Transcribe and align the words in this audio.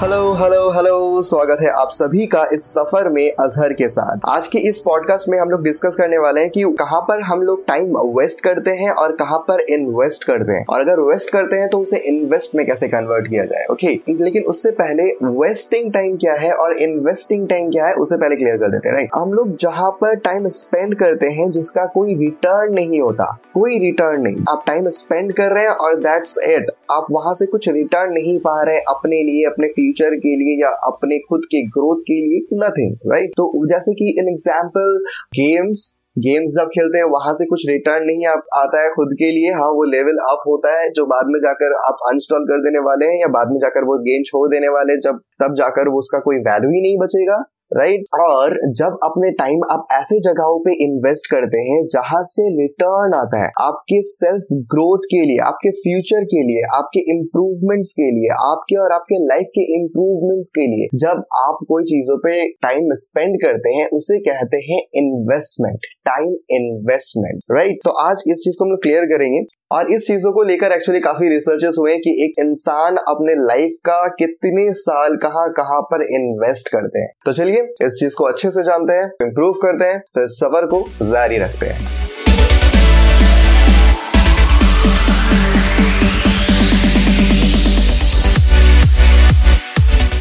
Hello 0.00 0.32
hello 0.32 0.70
hello 0.72 1.22
स्वागत 1.22 1.58
है 1.62 1.70
आप 1.70 1.88
सभी 1.92 2.26
का 2.26 2.44
इस 2.52 2.64
सफ़र 2.64 3.08
में 3.08 3.32
अजहर 3.32 3.72
के 3.72 3.88
साथ। 3.88 4.20
आज 4.28 4.46
के 4.48 4.58
इस 4.68 4.78
पॉडकास्ट 4.78 5.28
में 5.28 5.38
हम 5.38 5.48
लोग 5.48 5.64
डिस्कस 5.64 5.96
करने 5.96 6.18
वाले 6.18 6.40
हैं 6.40 6.50
कि 6.50 6.62
कहाँ 6.78 7.00
पर 7.08 7.20
हम 7.22 7.42
लोग 7.42 7.66
टाइम 7.66 7.92
वेस्ट 8.16 8.40
करते 8.40 8.70
हैं 8.70 8.90
और 8.92 9.12
कहाँ 9.16 9.38
पर 9.48 9.60
इन्वेस्ट 9.70 10.24
करते 10.24 10.52
हैं। 10.52 10.64
और 10.68 10.80
अगर 10.80 11.00
वेस्ट 11.02 11.32
करते 11.32 11.56
हैं 11.56 11.68
तो 11.70 11.78
उसे 11.78 11.96
इन्वेस्ट 12.10 12.54
में 12.56 12.64
कैसे 12.66 12.88
कन्वर्ट 12.88 13.28
किया 13.28 13.44
जाए 13.44 13.66
ओके 13.72 13.92
लेकिन 14.14 14.44
उससे 14.44 14.70
पहले 14.80 15.10
वेस्टिंग 15.24 15.92
टाइम 15.92 16.16
क्या 16.16 16.34
है 16.36 16.52
और 16.54 16.76
इन्वेस्टिंग 16.78 17.48
टाइम 17.48 17.70
क्या 17.70 17.86
है, 17.86 17.94
उसे 17.94 18.16
पहले 18.16 18.36
क्लियर 18.36 18.56
कर 18.56 18.72
देते 18.72 18.88
हैं 18.88 18.96
राइट 18.96 19.10
हम 19.16 19.32
लोग 19.32 19.56
जहाँ 19.60 19.90
पर 20.00 20.14
टाइम 20.20 20.46
स्पेंड 20.48 20.94
करते 20.94 21.26
हैं, 21.28 21.50
जिसका 21.50 21.86
कोई 21.94 22.14
रिटर्न 22.16 22.74
नहीं 22.74 23.00
होता, 23.00 23.32
कोई 23.54 23.78
रिटर्न 23.78 24.22
नहीं। 24.22 24.44
आप 24.48 24.64
टाइम 24.66 24.88
स्पेंड 24.94 25.32
कर 25.32 25.52
रहे 25.52 25.64
हैं 25.64 25.70
और 25.70 25.96
दैट्स 26.00 26.38
इट 26.44 26.70
आप 26.90 27.06
वहाँ 27.12 27.34
से 27.34 27.46
कुछ 27.46 27.68
रिटर्न 27.68 28.12
नहीं 28.12 28.38
पा 28.40 28.56
रहे 28.62 28.78
अपने 28.90 29.22
लिए 29.22 29.44
अपने 29.46 29.68
फ्यूचर 29.76 30.16
के 30.24 30.34
लिए 30.36 30.60
या 30.62 30.70
अपने 30.86 31.18
खुद 31.28 31.44
के 31.52 31.62
ग्रोथ 31.76 32.02
के 32.10 32.18
लिए 32.20 32.58
नथिंग 32.58 33.10
राइट 33.12 33.30
तो 33.36 33.46
जैसे 33.72 33.94
कि 33.94 34.08
इन 34.18 34.28
एग्ज़ाम्पल 34.28 34.98
गेम्स 35.36 35.88
गेम्स 36.18 36.54
जब 36.58 36.68
खेलते 36.68 36.98
हैं 36.98 37.04
वहाँ 37.10 37.32
से 37.34 37.44
कुछ 37.46 37.64
रिटर्न 37.68 38.04
नहीं 38.04 38.24
आ, 38.26 38.32
आता 38.32 38.80
है 38.82 38.88
खुद 38.90 39.12
के 39.18 39.30
लिए 39.30 39.52
हाँ 39.54 39.68
वो 39.72 39.84
लेवल 39.90 40.16
अप 40.30 40.42
होता 40.46 40.72
है 40.78 40.88
जो 40.90 41.04
बाद 41.06 41.26
में 41.26 41.38
जाकर 41.40 41.74
आप 41.82 42.02
अनस्टॉल 42.08 42.44
कर 42.50 42.64
देने 42.64 42.82
वाले 42.86 43.06
हैं 43.06 43.20
या 43.20 43.28
बाद 43.36 43.52
में 43.52 43.58
जाकर 43.58 43.84
वो 43.84 43.98
गेम 44.08 44.22
छोड़ 44.30 44.46
देने 44.48 44.68
वाले 44.76 44.96
जब 45.06 45.20
तब 45.42 45.54
जाकर 45.62 45.88
वो 45.88 45.98
उसका 45.98 46.18
कोई 46.18 46.42
वैल्यू 46.48 46.70
ही 46.70 46.82
नहीं 46.82 46.98
बचेगा। 46.98 47.38
Right 47.76 48.00
right? 48.00 48.30
और 48.30 48.58
जब 48.76 48.98
अपने 49.04 49.30
टाइम 49.30 49.60
आप 49.70 49.86
ऐसे 49.92 50.20
जगहों 50.20 50.60
पे 50.60 50.72
इन्वेस्ट 50.84 51.30
करते 51.30 51.58
हैं, 51.58 51.86
जहाँ 51.86 52.22
से 52.22 52.48
रिटर्न 52.62 53.14
आता 53.14 53.42
है, 53.44 53.50
आपके 53.60 54.02
सेल्फ 54.02 54.46
ग्रोथ 54.52 54.98
के 54.98 55.20
लिए, 55.20 55.38
आपके 55.38 55.70
फ्यूचर 55.70 56.24
के 56.24 56.42
लिए, 56.42 56.62
आपके 56.76 57.00
इम्प्रूवमेंट्स 57.16 57.92
के 57.92 58.10
लिए, 58.10 58.28
आपके 58.40 58.76
और 58.76 58.92
आपके 58.92 59.14
लाइफ 59.26 59.46
के 59.46 59.80
इम्प्रूवमेंट्स 59.80 60.48
के 60.48 60.60
लिए, 60.60 60.88
जब 60.94 61.24
आप 61.38 61.58
कोई 61.68 61.82
चीज़ों 61.84 62.18
पे 62.18 62.48
टाइम 62.50 62.88
स्पेंड 62.92 63.36
करते 63.42 63.74
हैं, 63.74 63.88
उसे 63.92 64.18
कहते 64.20 64.56
हैं 64.56 64.80
इन्वेस्टमेंट 64.94 65.78
टाइम 66.04 66.36
इन्वेस्टमेंट 66.50 67.42
राइट 67.58 67.78
तो 67.84 67.90
आज 67.90 68.22
इस 68.28 68.44
चीज़ 68.44 68.56
को 68.58 68.64
हम 68.64 68.70
लोग 68.70 68.82
क्लियर 68.82 69.04
करेंगे। 69.04 69.59
और 69.70 69.90
इस 69.92 70.06
चीज़ों 70.06 70.32
को 70.32 70.42
लेकर 70.42 70.72
एक्चुअली 70.72 71.00
काफ़ी 71.00 71.28
रिसर्चेस 71.28 71.76
हुए 71.78 71.96
कि 71.96 72.10
एक 72.24 72.38
इंसान 72.38 72.96
अपने 73.08 73.34
लाइफ 73.40 73.72
का 73.84 74.06
कितने 74.18 74.72
साल 74.72 75.16
कहाँ 75.16 75.46
कहाँ 75.52 75.80
पर 75.82 76.02
इन्वेस्ट 76.04 76.68
करते 76.68 76.98
हैं। 76.98 77.12
तो 77.26 77.32
चलिए, 77.32 77.62
इस 77.82 77.98
चीज़ 78.00 78.14
को 78.16 78.24
अच्छे 78.24 78.50
से 78.50 78.62
जानते 78.62 78.92
हैं 78.92 79.04
इंप्रूव 79.22 79.52
करते 79.62 79.84
हैं 79.84 80.00
तो 80.14 80.22
इस 80.22 80.30
सफ़र 80.38 80.66
को 80.66 80.80
जारी 81.02 81.38
रखते 81.38 81.66
हैं। 81.66 81.88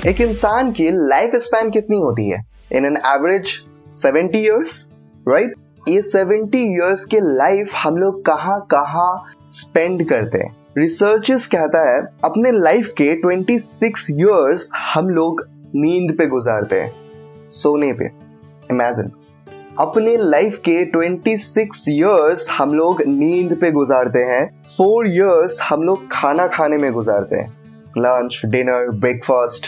एक 0.09 0.21
इंसान 0.21 0.71
की 0.71 0.89
लाइफ 1.07 1.35
स्पैन 1.37 1.71
कितनी 1.71 1.97
होती 1.97 2.29
है? 2.29 2.43
In 2.71 2.85
an 2.85 2.97
average 3.07 3.57
70 3.95 4.35
years 4.35 4.77
right 5.27 5.55
ये 5.89 6.01
70 6.01 6.55
इयर्स 6.55 7.03
के 7.05 7.19
लाइफ 7.19 7.71
हम 7.75 7.97
लोग 7.97 8.21
कहाँ 8.25 8.59
कहाँ 8.71 9.11
स्पेंड 9.51 10.09
करते 10.09 10.37
हैं। 10.37 10.55
रिसर्चेस 10.77 11.47
कहता 11.47 11.95
है, 11.95 12.01
अपने 12.23 12.51
लाइफ 12.51 12.87
के 12.87 13.15
26 13.15 14.07
इयर्स 14.11 14.71
हम 14.93 15.09
लोग 15.09 15.47
नींद 15.75 16.17
पे 16.17 16.25
गुजारते 16.25 16.81
हैं। 16.81 16.93
सोने 17.49 17.93
पे। 17.93 18.05
इमेजिन 18.71 19.11
अपने 19.79 20.17
लाइफ 20.17 20.61
के 20.69 20.85
26 20.85 21.85
इयर्स 21.89 22.49
हम 22.51 22.73
लोग 22.73 23.03
नींद 23.07 23.57
पे 23.61 23.71
गुजारते 23.71 24.19
हैं। 24.19 24.63
फोर 24.63 25.07
इयर्स 25.07 25.59
हम 25.69 25.83
लोग 25.83 26.11
खाना 26.11 26.47
खाने 26.47 26.77
में 26.77 26.93
गुजारते 26.93 27.35
हैं। 27.35 27.57
Lunch 27.97 28.41
dinner 28.45 28.89
breakfast 28.89 29.65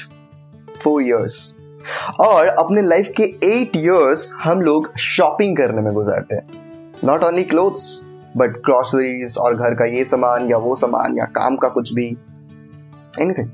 four 0.84 1.04
years 1.04 1.58
और 2.20 2.48
अपने 2.48 2.82
लाइफ 2.82 3.12
के 3.18 3.24
एट 3.24 3.76
इयर्स 3.76 4.34
हम 4.44 4.62
लोग 4.62 4.98
शॉपिंग 4.98 5.58
करने 5.58 5.82
में 5.82 5.94
गुजारते 5.94 6.36
हैं। 6.36 6.48
Not 7.04 7.24
only 7.24 7.44
clothes 7.44 8.08
but 8.38 8.58
groceries 8.66 9.38
और 9.38 9.56
घर 9.56 9.74
का 9.76 9.86
ये 9.88 10.04
सामान 10.06 10.50
या 10.50 10.58
वो 10.58 10.76
सामान 10.76 11.16
या 11.18 11.26
काम 11.36 11.56
का 11.56 11.70
कुछ 11.70 11.94
भी 11.94 12.08
एनीथिंग 13.20 13.50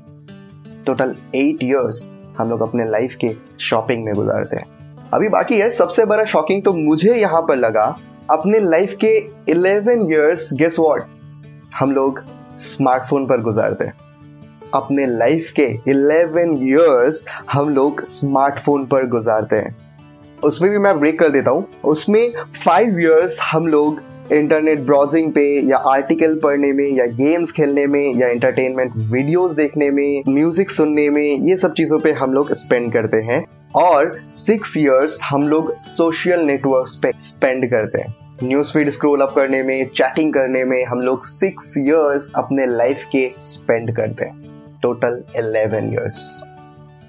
टोटल 0.86 1.14
एट 1.34 1.62
ईयर्स 1.62 2.10
हम 2.38 2.50
लोग 2.50 2.60
अपने 2.62 2.88
लाइफ 2.90 3.14
के 3.14 3.34
शॉपिंग 3.60 4.04
में 4.04 4.14
गुजारते 4.14 4.56
हैं। 4.56 4.66
अभी 5.14 5.28
बाकी 5.28 5.58
है, 5.58 5.70
सबसे 5.70 6.04
बड़ा 6.04 6.24
शॉकिंग 6.24 6.62
तो 6.62 6.72
मुझे 6.72 7.14
यहाँ 7.14 7.40
पर 7.42 7.56
लगा, 7.56 7.84
अपने 8.30 8.58
लाइफ 8.60 8.96
के 9.00 9.16
इलेवन 9.50 10.02
ईयर्स 10.02 10.48
गेस 10.54 10.78
वॉट 10.78 11.02
हम 11.78 11.92
लोग 11.92 12.22
स्मार्टफ़ोन 12.58 13.26
पर 13.26 13.40
गुजारते 13.42 13.84
हैं। 13.84 13.94
अपने 14.74 15.06
लाइफ 15.06 15.52
के 15.56 15.66
इलेवन 15.90 16.56
ईयर्स 16.62 17.24
हम 17.52 17.68
लोग 17.68 18.02
स्मार्टफ़ोन 18.04 18.86
पर 18.86 19.06
गुजारते 19.08 19.56
हैं। 19.56 19.76
उसमें 20.44 20.70
भी 20.70 20.78
मैं 20.78 20.98
ब्रेक 21.00 21.18
कर 21.18 21.28
देता 21.28 21.50
हूँ। 21.50 21.66
उसमें 21.84 22.32
फाइव 22.64 22.98
ईयर्स 23.00 23.38
हम 23.52 23.66
लोग 23.66 24.00
इंटरनेट 24.32 24.80
ब्राउजिंग 24.80 25.32
पे 25.32 25.42
या 25.68 25.76
आर्टिकल 25.88 26.34
पढ़ने 26.42 26.72
में 26.72 26.88
या 26.88 27.06
गेम्स 27.06 27.52
खेलने 27.52 27.86
में 27.86 28.14
या 28.14 28.28
एंटरटेनमेंट 28.28 28.92
वीडियोस 29.12 29.52
देखने 29.52 29.90
में 29.90 30.22
म्यूज़िक 30.28 30.70
सुनने 30.70 31.08
में, 31.10 31.36
ये 31.38 31.56
सब 31.56 31.72
चीज़ों 31.72 31.98
पे 31.98 32.12
हम 32.12 32.32
लोग 32.32 32.52
स्पेंड 32.54 32.92
करते 32.92 33.16
हैं। 33.22 33.44
और 33.76 34.12
सिक्स 34.30 34.76
इयर्स 34.76 35.20
हम 35.24 35.48
लोग 35.48 35.74
सोशल 35.76 36.40
नेटवर्क्स 36.40 36.94
पे 36.96 37.12
स्पेंड 37.20 37.68
करते 37.70 37.98
हैं। 37.98 38.14
न्यूज़ 38.42 38.72
फ़ीड 38.72 38.90
स्क्रोल 38.90 39.20
अप 39.20 39.32
करने 39.36 39.62
में 39.62 39.86
चैटिंग 39.86 40.32
करने 40.34 40.64
में 40.64 40.84
हम 40.84 41.00
लोग 41.00 41.24
सिक्स 41.26 41.74
इयर्स 41.78 42.32
अपने 42.36 42.66
लाइफ 42.66 43.04
के 43.06 43.30
स्पेंड 43.38 43.94
करते 43.96 44.24
हैं। 44.24 44.78
टोटल 44.82 45.22
इलेवन 45.36 45.92
ईयर्स 45.92 46.20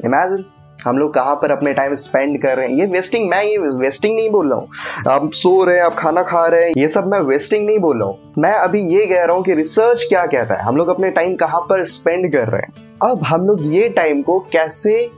इमेजिन 0.05 0.43
हम 0.85 0.97
लोग 0.97 1.13
कहाँ 1.13 1.35
पर 1.35 1.51
अपने 1.51 1.73
टाइम 1.73 1.95
स्पेंड 1.95 2.41
कर 2.41 2.57
रहे 2.57 2.67
हैं? 2.67 2.75
ये 2.75 2.85
वेस्टिंग 2.85 3.29
मैं 3.29 3.43
ये 3.43 3.57
वेस्टिंग 3.57 4.15
नहीं 4.15 4.29
बोल 4.29 4.49
रहा 4.49 4.59
हूँ। 4.59 4.69
आप 5.07 5.31
सो 5.33 5.63
रहे 5.63 5.75
हैं, 5.75 5.83
आप 5.83 5.95
खाना 5.95 6.23
खा 6.23 6.45
रहे 6.45 6.63
हैं, 6.63 6.73
ये 6.77 6.87
सब 6.87 7.07
मैं 7.07 7.19
वेस्टिंग 7.19 7.65
नहीं 7.65 7.79
बोल 7.79 7.99
रहा 7.99 8.07
हूँ। 8.07 8.33
मैं 8.37 8.53
अभी 8.53 8.81
ये 8.81 9.05
कह 9.05 9.23
रहा 9.23 9.35
हूँ 9.35 9.43
कि 9.43 9.53
रिसर्च 9.53 10.05
क्या 10.09 10.25
कहता 10.25 10.55
है? 10.55 10.61
हम 10.61 10.77
लोग 10.77 10.87
अपने 10.87 11.11
टाइम 11.11 11.35
कहाँ 11.35 11.61
पर 11.61 11.83
स्पेंड 11.83 12.31
कर 12.31 12.47
रहे 12.47 12.61
हैं? 12.61 12.73
अब 13.11 13.23
हम 13.23 13.45
लोग 13.45 13.59
ये 13.63 13.89
टाइम 13.89 14.21
को 14.21 14.39
कैसे 14.39 15.11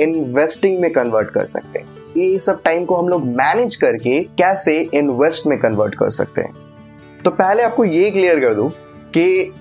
इन्वेस्टिंग 0.00 0.80
में 0.80 0.92
कन्वर्ट 0.92 1.30
कर 1.30 1.46
सकते 1.46 1.78
हैं? 1.78 1.86
ये 2.16 2.38
सब 2.38 2.62
टाइम 2.62 2.84
को 2.84 2.94
हम 2.94 3.08
लोग 3.08 3.26
मैनेज 3.26 3.76
करके 3.76 4.22
कैसे 4.22 4.90
इन्वेस्ट 4.94 5.46
में 5.46 5.58
कन्वर्ट 5.58 5.94
कर 5.94 6.10
सकते 6.10 6.40
हैं? 6.40 6.54
तो 7.24 7.30
पहले 7.30 7.62
आपको 7.62 7.84
ये 7.84 8.10
क्लियर 8.10 8.40
कर 8.40 8.54
दू 8.54 8.68
कि 9.14 9.54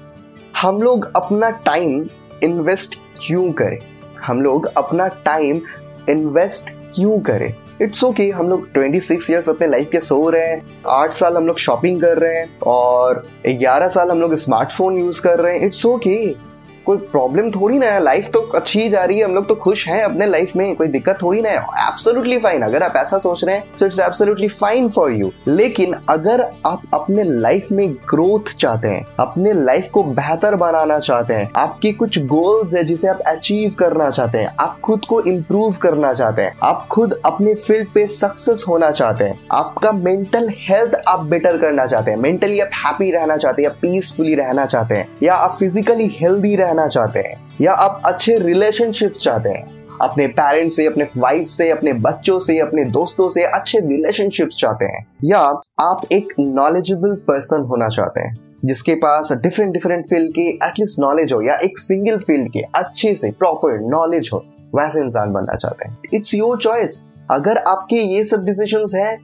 हम 0.61 0.81
लोग 0.81 1.11
अपना 1.15 1.49
टाइम 1.49 2.07
इन्वेस्ट 2.43 2.99
क्यों 3.25 3.51
करें? 3.51 3.94
हम 4.27 4.41
लोग 4.41 4.65
अपना 4.77 5.07
टाइम 5.25 5.61
इन्वेस्ट 6.09 6.69
क्यों 6.95 7.19
करें 7.19 7.53
इट्स 7.81 8.03
ओके 8.03 8.23
okay, 8.23 8.35
हम 8.35 8.49
लोग 8.49 8.67
26 8.73 9.29
ईयर्स 9.31 9.49
अपने 9.49 9.67
लाइफ 9.67 9.89
के 9.91 9.99
सो 9.99 10.29
रहे 10.29 10.47
हैं 10.47 10.61
आठ 10.89 11.13
साल 11.13 11.37
हम 11.37 11.47
लोग 11.47 11.57
शॉपिंग 11.59 12.01
कर 12.01 12.17
रहे 12.17 12.37
हैं 12.37 12.49
और 12.67 13.23
ग्यारह 13.47 13.87
साल 13.89 14.11
हम 14.11 14.21
लोग 14.21 14.35
स्मार्टफ़ोन 14.43 14.97
यूज़ 14.97 15.21
कर 15.21 15.39
रहे 15.39 15.57
हैं 15.57 15.65
इट्स 15.65 15.85
ओके 15.85 16.17
okay. 16.25 16.54
कोई 16.85 16.97
प्रॉब्लम 17.11 17.49
थोड़ी 17.51 17.77
ना 17.79 17.85
है। 17.85 18.03
लाइफ 18.03 18.29
तो 18.33 18.39
अच्छी 18.55 18.79
ही 18.79 18.89
जा 18.89 19.03
रही 19.03 19.17
है। 19.19 19.25
हम 19.25 19.35
लोग 19.35 19.47
तो 19.47 19.55
खुश 19.57 19.87
हैं 19.87 20.01
अपने 20.03 20.25
लाइफ 20.25 20.55
में। 20.55 20.75
कोई 20.75 20.87
दिक्कत 20.87 21.17
थोड़ी 21.21 21.41
ना 21.41 21.49
है। 21.49 21.57
एब्सोल्युटली 21.87 22.37
फाइन 22.39 22.61
अगर 22.61 22.83
आप 22.83 22.93
ऐसा 22.97 23.17
सोच 23.17 23.43
रहे 23.43 23.55
हैं 23.55 23.63
तो 23.79 23.85
it's 23.85 23.99
absolutely 23.99 24.47
fine 24.49 24.89
for 24.89 25.11
you 25.11 25.31
लेकिन 25.47 25.95
अगर 26.09 26.41
आप 26.65 26.81
अपने 26.93 27.23
लाइफ 27.23 27.71
में 27.71 27.93
ग्रोथ 28.09 28.53
चाहते 28.57 28.87
हैं, 28.87 29.05
अपने 29.19 29.53
लाइफ 29.53 29.89
को 29.89 30.03
बेहतर 30.03 30.55
बनाना 30.55 30.99
चाहते 30.99 31.33
हैं, 31.33 31.49
आपकी 31.57 31.91
कुछ 31.93 32.19
गोल्स 32.25 32.73
है 32.73 32.83
जिसे 32.83 33.07
आप 33.07 33.19
अचीव 33.27 33.75
करना 33.79 34.09
चाहते 34.09 34.37
हैं, 34.37 34.55
आप 34.59 34.79
खुद 34.83 35.05
को 35.05 35.21
इम्प्रूव 35.23 35.75
करना 35.81 36.13
चाहते 36.13 36.41
हैं, 36.41 36.51
आप 36.63 36.85
खुद 36.91 37.19
अपने 37.25 37.53
फ़ील्ड 37.55 37.87
पे 37.89 38.05
सक्सेस 38.07 38.63
होना 38.67 38.91
चाहते 38.91 39.23
हैं, 39.23 39.39
आपका 39.51 39.91
मेंटल 39.91 40.49
हेल्थ 40.59 41.01
आप 41.07 41.19
बेटर 41.25 41.57
करना 41.57 41.85
चाहते 41.85 42.11
हैं 42.11 42.17
मेंटली 42.17 42.59
आप 42.59 42.69
हैप्पी 42.75 43.11
रहना 43.11 43.37
चाहते 43.37 43.61
हैं, 43.61 43.69
या 43.69 43.75
पीसफुली 43.81 44.35
रहना 44.35 44.65
चाहते 44.65 44.95
हैं, 44.95 45.07
या 45.23 45.35
आप 45.35 45.55
फिजिकली 45.59 46.07
हेल्दी 46.21 46.55
रहना 46.55 46.74
रहना 46.75 46.87
चाहते 46.87 47.19
हैं 47.19 47.57
या 47.61 47.73
आप 47.73 48.01
अच्छे 48.05 48.37
रिलेशनशिप 48.37 49.11
चाहते 49.11 49.49
हैं 49.49 49.73
अपने 50.01 50.27
पेरेंट्स 50.29 50.75
से 50.75 50.85
अपने 50.85 51.05
वाइफ 51.17 51.47
से 51.47 51.69
अपने 51.69 51.93
बच्चों 52.05 52.39
से 52.39 52.57
अपने 52.59 52.83
दोस्तों 52.91 53.29
से 53.29 53.43
अच्छे 53.49 53.79
रिलेशनशिप 53.79 54.49
चाहते 54.57 54.85
हैं 54.85 55.05
या 55.25 55.39
आप 55.81 56.01
एक 56.11 56.33
नॉलेजेबल 56.39 57.15
पर्सन 57.27 57.61
होना 57.69 57.87
चाहते 57.89 58.21
हैं 58.21 58.43
जिसके 58.65 58.95
पास 58.95 59.31
डिफरेंट 59.43 59.73
डिफरेंट 59.73 60.05
फ़ील्ड 60.05 60.31
के 60.31 60.47
एटलीस्ट 60.67 60.99
नॉलेज 60.99 61.33
हो 61.33 61.41
या 61.41 61.57
एक 61.63 61.79
सिंगल 61.79 62.17
फ़ील्ड 62.19 62.51
के 62.51 62.61
अच्छे 62.75 63.13
से 63.15 63.31
प्रॉपर 63.39 63.79
नॉलेज 63.91 64.29
हो 64.33 64.43
वैसे 64.75 64.99
इंसान 64.99 65.31
बनना 65.33 65.55
चाहते 65.55 65.87
हैं 65.87 65.95
इट्स 66.13 66.33
योर 66.33 66.57
चॉइस 66.57 66.97
अगर 67.31 67.57
आपके 67.67 68.01
ये 68.03 68.23
सब 68.25 68.45
डिसीज़न 68.45 68.97
है 68.97 69.17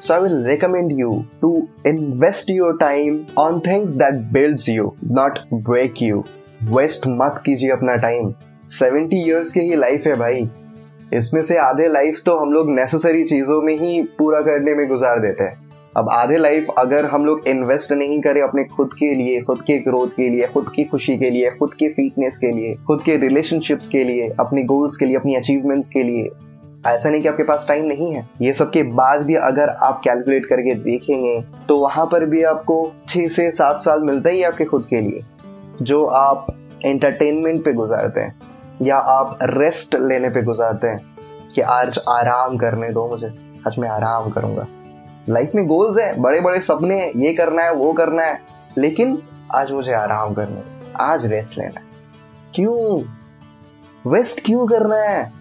So 0.00 0.14
I 0.14 0.20
will 0.20 0.44
recommend 0.44 0.92
you 0.96 1.26
to 1.40 1.68
invest 1.84 2.48
your 2.48 2.78
time 2.78 3.26
on 3.36 3.60
things 3.60 3.96
that 3.96 4.32
builds 4.32 4.68
you, 4.68 4.96
not 5.02 5.40
break 5.50 6.00
you. 6.00 6.24
Waste 6.62 7.06
मत 7.08 7.42
कीजिए 7.46 7.70
अपना 7.70 7.94
टाइम 7.96 8.32
सेवेंटी 8.68 9.16
ईयर्स 9.16 9.52
की 9.52 9.60
ही 9.60 9.76
लाइफ 9.76 10.06
है 10.06 10.14
भाई. 10.14 10.48
इसमें 11.14 11.40
से 11.42 11.56
आधे 11.56 11.86
लाइफ 11.88 12.20
तो 12.26 12.36
हम 12.36 12.52
लोग 12.52 12.70
नेसेसरी 12.70 13.24
चीज़ों 13.24 13.60
में 13.62 13.74
ही 13.74 14.02
पूरा 14.18 14.40
करने 14.40 14.74
में 14.74 14.86
गुजार 14.88 15.20
देते 15.20 15.44
हैं. 15.44 15.56
अब 15.96 16.08
आधे 16.10 16.36
लाइफ 16.36 16.66
अगर 16.78 17.04
हम 17.04 17.24
लोग 17.24 17.46
इन्वेस्ट 17.48 17.92
नहीं 17.92 18.20
करें 18.20 18.42
अपने 18.42 18.64
खुद 18.64 18.92
के 18.92 19.14
लिए, 19.14 19.40
खुद 19.40 19.62
के 19.62 19.78
ग्रोथ 19.78 20.08
के 20.08 20.28
लिए, 20.28 20.46
खुद 20.46 20.68
की 20.68 20.84
खुशी 20.84 21.16
के 21.18 21.30
लिए, 21.30 21.50
खुद 21.50 21.74
के 21.74 21.88
फिटनेस 21.88 22.38
के 22.38 22.52
लिए, 22.52 22.74
खुद 22.86 23.02
के 23.02 23.16
रिलेशनशिप्स 23.16 23.88
के 23.88 24.04
लिए, 24.04 24.28
अपने 24.40 24.64
गोल्स 24.64 24.96
के 24.96 25.06
लिए, 25.06 25.16
अपनी 25.16 25.34
अचीवमेंट्स 25.34 25.88
के 25.88 26.02
लिए, 26.02 26.28
ऐसा 26.86 27.10
नहीं 27.10 27.22
कि 27.22 27.28
आपके 27.28 27.42
पास 27.42 27.64
टाइम 27.68 27.84
नहीं 27.84 28.12
है. 28.14 28.28
ये 28.42 28.52
सब 28.52 28.70
के 28.70 28.82
बाद 28.82 29.22
भी 29.22 29.34
अगर 29.34 29.68
आप 29.68 30.00
कैलकुलेट 30.04 30.46
करके 30.46 30.74
देखेंगे 30.74 31.40
तो 31.68 31.78
वहाँ 31.78 32.06
पर 32.06 32.24
भी 32.24 32.42
आपको 32.42 32.92
छह 33.08 33.28
से 33.28 33.50
सात 33.50 33.76
साल 33.76 34.02
मिलता 34.02 34.30
ही 34.30 34.42
आपके 34.42 34.64
खुद 34.64 34.86
के 34.86 35.00
लिए. 35.00 35.24
जो 35.82 36.04
आप 36.06 36.46
एंटरटेनमेंट 36.84 37.64
पे 37.64 37.72
गुजारते 37.72 38.20
हैं, 38.20 38.40
या 38.82 38.96
आप 38.96 39.38
रेस्ट 39.42 39.94
लेने 39.94 40.28
पे 40.28 40.42
गुजारते 40.42 40.86
हैं 40.86 41.48
कि 41.54 41.60
आज 41.60 41.98
आराम 42.08 42.56
करने 42.56 42.90
दो 42.90 43.06
मुझे, 43.08 43.26
आज 43.66 43.78
मैं 43.78 43.88
आराम 43.88 44.30
करूँगा। 44.30 44.66
लाइफ 45.28 45.50
में 45.54 45.66
गोल्स 45.66 45.98
है 45.98 46.20
बड़े 46.20 46.40
बड़े 46.40 46.60
सपने 46.60 47.00
हैं, 47.00 47.12
ये 47.16 47.32
करना 47.34 47.62
है, 47.62 47.74
वो 47.74 47.92
करना 47.92 48.22
है, 48.22 48.40
लेकिन 48.78 49.18
आज 49.54 49.72
मुझे 49.72 49.92
आराम 49.92 50.34
करना 50.34 50.56
है, 50.56 50.64
आज 51.00 51.26
रेस्ट 51.26 51.58
लेना 51.58 51.80
है। 51.80 51.86
क्यों? 52.54 53.02
वेस्ट 54.10 54.44
क्यों 54.44 54.66
करना 54.66 54.96
है? 54.96 55.32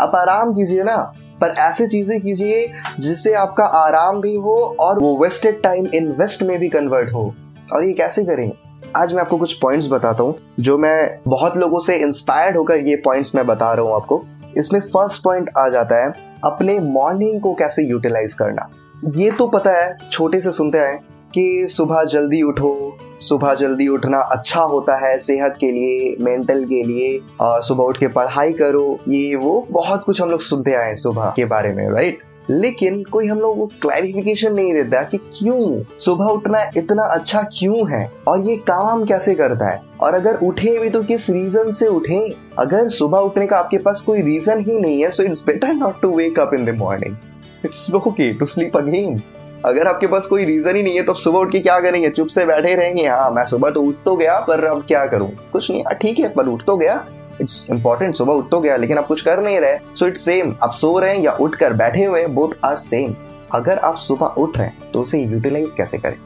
आप 0.00 0.14
आराम 0.14 0.54
कीजिए 0.54 0.82
ना, 0.82 0.96
पर 1.40 1.48
ऐसे 1.48 1.86
चीज़ें 1.86 2.20
कीजिए 2.20 2.72
जिससे 2.98 3.32
आपका 3.34 3.64
आराम 3.64 4.20
भी 4.20 4.34
हो 4.36 4.76
और 4.80 5.00
वो 5.00 5.16
वेस्टेड 5.18 5.62
टाइम 5.62 5.86
इन्वेस्ट 5.86 6.42
में 6.42 6.58
भी 6.58 6.68
कन्वर्ट 6.68 7.12
हो। 7.12 7.34
और 7.72 7.84
ये 7.84 7.92
कैसे 7.92 8.24
करें? 8.24 8.52
आज 8.96 9.12
मैं 9.12 9.20
आपको 9.20 9.36
कुछ 9.38 9.52
पॉइंट्स 9.52 9.88
बताता 9.88 10.22
हूँ, 10.24 10.34
जो 10.60 10.76
मैं 10.78 11.18
बहुत 11.28 11.56
लोगों 11.56 11.78
से 11.78 11.96
इंस्पायर्ड 11.96 12.56
होकर 12.56 12.76
ये 12.78 12.96
पॉइंट्स 12.96 13.34
मैं 13.34 13.46
बता 13.46 13.72
रहा 13.72 13.84
हूँ 13.86 13.94
आपको। 13.94 14.22
इसमें 14.58 14.80
फ़र्स्ट 14.82 15.22
पॉइंट 15.22 15.50
आ 15.58 15.68
जाता 15.68 16.02
है, 16.04 16.12
अपने 16.44 16.78
मॉर्निंग 16.80 17.40
को 17.40 17.54
कैसे 17.54 17.82
यूटिलाइज 17.82 18.34
करना। 18.34 18.68
ये 19.16 19.30
तो 19.30 19.46
पता 19.48 19.72
है, 19.72 19.92
छोटे 20.12 20.40
से 20.40 20.52
सुनते 20.52 20.78
हैं 20.78 20.98
कि 21.34 21.66
सुबह 21.68 22.04
जल्दी 22.04 22.42
उठो, 22.42 22.98
सुबह 23.20 23.54
जल्दी 23.54 23.88
उठना 23.88 24.18
अच्छा 24.30 24.60
होता 24.62 24.96
है 25.06 25.16
सेहत 25.18 25.56
के 25.60 25.72
लिए 25.72 26.16
मेंटल 26.20 26.64
के 26.64 26.82
लिए, 26.82 27.18
और 27.40 27.62
सुबह 27.62 27.84
उठ 27.84 27.98
के 27.98 28.08
पढ़ाई 28.08 28.52
करो, 28.52 28.98
ये 29.08 29.34
वो, 29.36 29.66
बहुत 29.70 30.04
कुछ 30.04 30.22
हम 30.22 30.30
लोग 30.30 30.40
सुनते 30.42 30.74
आए 30.74 30.94
सुबह 30.96 31.32
के 31.36 31.44
बारे 31.44 31.72
में 31.72 31.88
राइट 31.90 32.22
लेकिन 32.50 33.02
कोई 33.02 33.26
हम 33.26 33.38
लोग 33.40 33.58
वो 33.58 33.66
क्लैरिफिकेशन 33.82 34.52
नहीं 34.54 34.72
देता 34.74 35.02
कि 35.02 35.18
क्यों? 35.18 35.82
सुबह 35.98 36.24
उठना 36.24 36.62
इतना 36.76 37.04
अच्छा 37.04 37.42
क्यों 37.52 37.90
है? 37.90 38.10
और 38.28 38.40
ये 38.40 38.56
काम 38.56 39.04
कैसे 39.04 39.34
करता 39.34 39.70
है? 39.70 39.82
और 40.00 40.14
अगर 40.14 40.36
उठे 40.36 40.78
भी 40.78 40.90
तो 40.90 41.02
किस 41.02 41.30
रीजन 41.30 41.72
से 41.72 41.86
उठे? 41.86 42.18
अगर 42.58 42.88
सुबह 42.88 43.18
उठने 43.18 43.46
का 43.46 43.58
आपके 43.58 43.78
पास 43.78 44.00
कोई 44.00 44.22
रीजन 44.22 44.60
ही 44.60 44.80
नहीं 44.80 45.02
है 45.02 45.10
so 45.10 45.22
it's 45.22 45.46
better 45.46 45.72
not 45.74 46.00
to 46.02 46.16
wake 46.16 46.38
up 46.40 46.50
in 46.54 46.64
the 46.64 46.76
morning 46.76 47.16
it's 47.64 47.90
okay 47.94 48.32
to 48.32 48.46
sleep 48.46 48.76
again 48.76 49.20
अगर 49.64 49.86
आपके 49.86 50.06
पास 50.06 50.26
कोई 50.26 50.44
रीजन 50.44 50.76
ही 50.76 50.82
नहीं 50.82 50.96
है 50.96 51.02
तो 51.02 51.14
सुबह 51.14 51.38
उठ 51.38 51.52
के 51.52 51.60
क्या 51.60 51.78
करेंगे? 51.80 52.08
चुप 52.10 52.26
से 52.26 52.44
बैठे 52.46 52.74
रहेंगे। 52.74 53.06
हाँ 53.06 53.30
मैं 53.30 53.44
सुबह 53.44 53.70
तो 53.70 53.82
उठ 53.82 53.94
तो 54.04 54.16
गया, 54.16 54.38
पर 54.40 54.64
अब 54.64 54.84
क्या 54.88 55.04
करूँ? 55.06 55.30
कुछ 55.52 55.70
नहीं 55.70 55.84
ठीक 56.00 56.18
है, 56.18 56.28
पर 56.28 56.48
उठ 56.48 56.64
तो 56.66 56.76
गया। 56.76 57.04
इट्स 57.40 57.66
इंपॉर्टेंट 57.70 58.14
सुबह 58.14 58.32
उठ 58.32 58.50
तो 58.50 58.60
गया, 58.60 58.76
लेकिन 58.76 58.98
आप 58.98 59.06
कुछ 59.06 59.22
कर 59.22 59.42
नहीं 59.42 59.60
रहे। 59.60 59.78
सो 59.94 60.06
इट्स 60.06 60.24
सेम 60.24 60.54
आप 60.62 60.72
सो 60.72 60.98
रहे 60.98 61.14
हैं 61.14 61.22
या 61.22 61.32
उठ 61.32 61.56
कर 61.56 61.72
बैठे 61.74 62.04
हुए 62.04 62.26
बोथ 62.28 62.64
आर 62.64 62.76
सेम 62.78 63.14
अगर 63.54 63.78
आप 63.78 63.96
सुबह 63.98 64.26
उठ 64.38 64.56
रहे 64.58 64.66
हैं 64.66 64.90
तो 64.92 65.00
उसे 65.00 65.18
यूटिलाइज 65.20 65.72
कैसे 65.72 65.98
करें? 65.98 66.18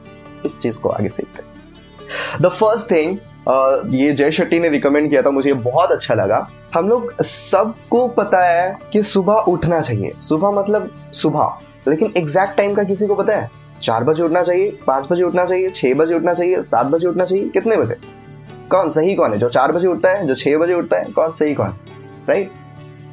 इस 0.45 0.59
चीज़ 0.59 0.79
को 0.79 0.89
आगे 0.89 1.09
सीखते 1.09 1.49
द 2.41 2.49
फ़र्स्ट 2.49 2.91
थिंग 2.91 3.17
ये 3.93 4.11
जय 4.11 4.31
शेट्टी 4.31 4.59
ने 4.59 4.69
रिकमेंड 4.69 5.09
किया 5.09 5.21
था, 5.21 5.29
मुझे 5.29 5.53
बहुत 5.53 5.91
अच्छा 5.91 6.13
लगा। 6.13 6.47
हम 6.73 6.89
लोग 6.89 7.21
सबको 7.21 8.07
पता 8.09 8.43
है 8.43 8.75
कि 8.93 9.01
सुबह 9.03 9.33
उठना 9.33 9.79
चाहिए। 9.81 10.13
सुबह 10.19 10.51
मतलब 10.51 10.89
सुबह, 11.13 11.57
लेकिन 11.87 12.13
एग्जैक्ट 12.17 12.57
टाइम 12.57 12.73
का 12.73 12.83
किसी 12.83 13.07
को 13.07 13.15
पता 13.15 13.35
है? 13.35 13.49
चार 13.81 14.03
बजे 14.03 14.23
उठना 14.23 14.41
चाहिए, 14.43 14.69
पाँच 14.87 15.07
बजे 15.11 15.23
उठना 15.23 15.45
चाहिए, 15.45 15.69
छह 15.69 15.93
बजे 15.93 16.15
उठना 16.15 16.33
चाहिए, 16.33 16.61
सात 16.61 16.85
बजे 16.85 17.07
उठना 17.07 17.25
चाहिए, 17.25 17.49
कितने 17.49 17.77
बजे? 17.77 17.95
कौन 18.71 18.89
सही 18.89 19.15
कौन 19.15 19.33
है? 19.33 19.37
जो 19.39 19.49
चार 19.49 19.71
बजे 19.71 19.87
उठता 19.87 20.09
है, 20.09 20.27
जो 20.27 20.35
छह 20.35 20.57
बजे 20.57 20.73
उठता 20.73 20.97
है, 20.97 21.05
कौन 21.05 21.31
सही 21.31 21.53
कौन? 21.53 21.73
राइट 22.29 22.51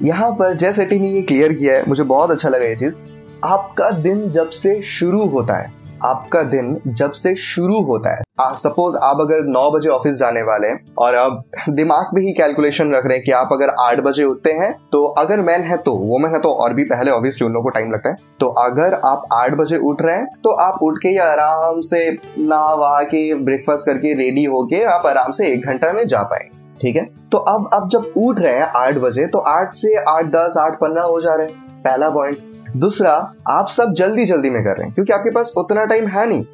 यहाँ 0.03 0.31
पर 0.31 0.55
जय 0.55 0.73
सेट्टी 0.73 0.99
ने 0.99 1.09
ये 1.09 1.23
क्लियर 1.23 1.53
किया 1.53 1.75
है, 1.75 1.85
मुझे 1.89 2.03
बहुत 2.03 2.31
अच्छा 2.31 2.49
लगा 2.49 2.65
ये 2.65 2.77
चीज़। 2.77 3.01
आपका 3.45 3.91
दिन 3.91 4.31
जब 4.31 4.51
से 4.51 4.81
शुरू 4.83 5.25
होता 5.27 5.55
है 5.55 5.73
आपका 6.05 6.43
दिन 6.43 6.81
जब 6.87 7.13
से 7.13 7.35
शुरू 7.37 7.81
होता 7.83 8.11
है। 8.11 8.23
सपोज़ 8.57 8.97
आप 8.97 9.21
अगर 9.21 9.47
9 9.47 9.71
बजे 9.71 9.89
ऑफ़िस 9.89 10.17
जाने 10.17 10.43
वाले 10.43 10.69
हैं 10.69 10.95
और 10.99 11.15
अब 11.15 11.43
दिमाग 11.71 12.11
में 12.15 12.21
ही 12.23 12.33
कैलकुलेशन 12.33 12.93
रख 12.95 13.07
रहे 13.07 13.17
हैं 13.17 13.25
कि 13.25 13.33
आप 13.33 13.49
अगर 13.53 13.75
8 13.81 14.01
बजे 14.01 14.25
उठते 14.25 14.53
हैं 14.53 14.73
तो 14.93 15.05
अगर 15.19 15.41
मैन 15.41 15.63
है 15.63 15.77
तो 15.77 15.95
वो 15.95 16.19
मैन 16.19 16.33
है 16.33 16.41
तो 16.41 16.53
और 16.55 16.75
भी 16.75 16.85
पहले 16.85 17.11
ऑब्वियसली 17.11 17.47
उन 17.47 17.53
लोगों 17.53 17.65
को 17.65 17.71
टाइम 17.71 17.93
लगता 17.93 18.11
है। 18.11 18.17
तो 18.41 18.49
अगर 18.59 18.95
आप 18.95 19.27
8 19.33 19.55
बजे 19.55 19.77
उठ 19.79 20.03
रहे 20.03 20.17
हैं 20.17 20.27
तो 20.45 20.51
आप 20.57 20.79
उठ 20.83 20.99
के 20.99 21.17
आराम 21.19 21.81
से 21.81 22.11
नहा 22.39 23.03
के 23.05 23.35
ब्रेकफास्ट 23.35 23.87
करके 23.87 24.15
रेडी 24.15 24.45
होके 24.45 24.83
आप 24.87 25.07
आराम 25.07 25.31
से 25.31 25.47
एक 25.47 25.67
घंटा 25.67 25.93
में 25.93 26.07
जा 26.07 26.23
पाए 26.23 26.49
ठीक 26.81 26.97
है? 26.97 27.09
तो 27.33 27.39
अब 27.39 27.71
अब 27.73 27.89
जब 27.89 28.13
उठ 28.17 28.41
रहे 28.41 28.55
हैं 28.55 28.71
आठ 28.77 28.99
बजे 28.99 29.27
तो 29.27 29.39
आठ 29.39 29.73
से 29.73 29.95
आठ, 29.99 30.27
दस, 30.27 30.57
आठ, 30.61 30.77
पंद्रह 30.77 31.03
हो 31.03 31.21
जा 31.21 31.35
रहे 31.35 31.47
हैं। 31.47 31.83
पहला 31.83 32.11
पॉइंट 32.11 32.48
दूसरा, 32.77 33.13
आप 33.49 33.69
सब 33.69 33.93
जल्दी 33.93 34.25
जल्दी 34.25 34.51
में 34.51 34.63
कर 34.65 34.71
रहे 34.71 34.85
हैं, 34.85 34.95
क्योंकि 34.95 35.13
आपके 35.13 35.31
पास 35.31 35.53
उतना 35.57 35.85
टाइम 35.85 36.07
है 36.07 36.27
नहीं 36.29 36.45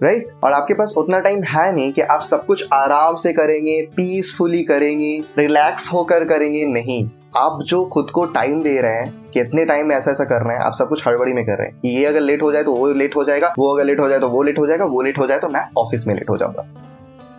राइट? 0.00 0.28
और 0.44 0.52
आपके 0.52 0.74
पास 0.74 0.94
उतना 0.98 1.18
टाइम 1.18 1.42
है 1.42 1.74
नहीं 1.74 1.92
कि 1.92 2.00
आप 2.02 2.20
सब 2.20 2.44
कुछ 2.46 2.66
आराम 2.72 3.16
से 3.16 3.32
करेंगे 3.32 3.80
पीसफुली 3.96 4.62
करेंगे 4.62 5.20
रिलैक्स 5.38 5.92
होकर 5.92 6.24
करेंगे, 6.24 6.64
नहीं। 6.66 7.08
आप 7.36 7.58
जो 7.62 7.84
खुद 7.84 8.10
को 8.10 8.24
टाइम 8.24 8.62
दे 8.62 8.80
रहे 8.80 8.94
हैं, 8.94 9.30
कि 9.30 9.40
इतने 9.40 9.64
टाइम 9.64 9.86
में 9.86 9.94
ऐसा 9.96 10.10
ऐसा 10.10 10.24
कर 10.24 10.42
रहे 10.42 10.56
हैं, 10.56 10.62
आप 10.62 10.72
सब 10.72 10.88
कुछ 10.88 11.06
हड़बड़ी 11.06 11.32
में 11.32 11.44
कर 11.46 11.58
रहे 11.58 11.66
हैं। 11.66 11.80
ये 11.84 12.04
अगर 12.06 12.20
लेट 12.20 12.42
हो 12.42 12.52
जाए 12.52 12.62
तो 12.62 12.74
वो 12.74 12.88
लेट 12.88 13.16
हो 13.16 13.24
जाएगा, 13.24 13.54
वो 13.58 13.72
अगर 13.74 13.84
लेट 13.84 14.00
हो 14.00 14.08
जाए 14.08 14.18
तो 14.18 14.28
वो 14.28 14.42
लेट 14.42 14.58
हो 14.58 14.66
जाएगा, 14.66 14.84
वो 14.84 15.02
लेट 15.02 15.18
हो 15.18 15.26
जाए 15.26 15.38
तो 15.38 15.48
मैं 15.48 15.64
ऑफ़िस 15.78 16.06
में 16.06 16.14
लेट 16.14 16.30
हो 16.30 16.36
जाऊँगा। 16.36 16.66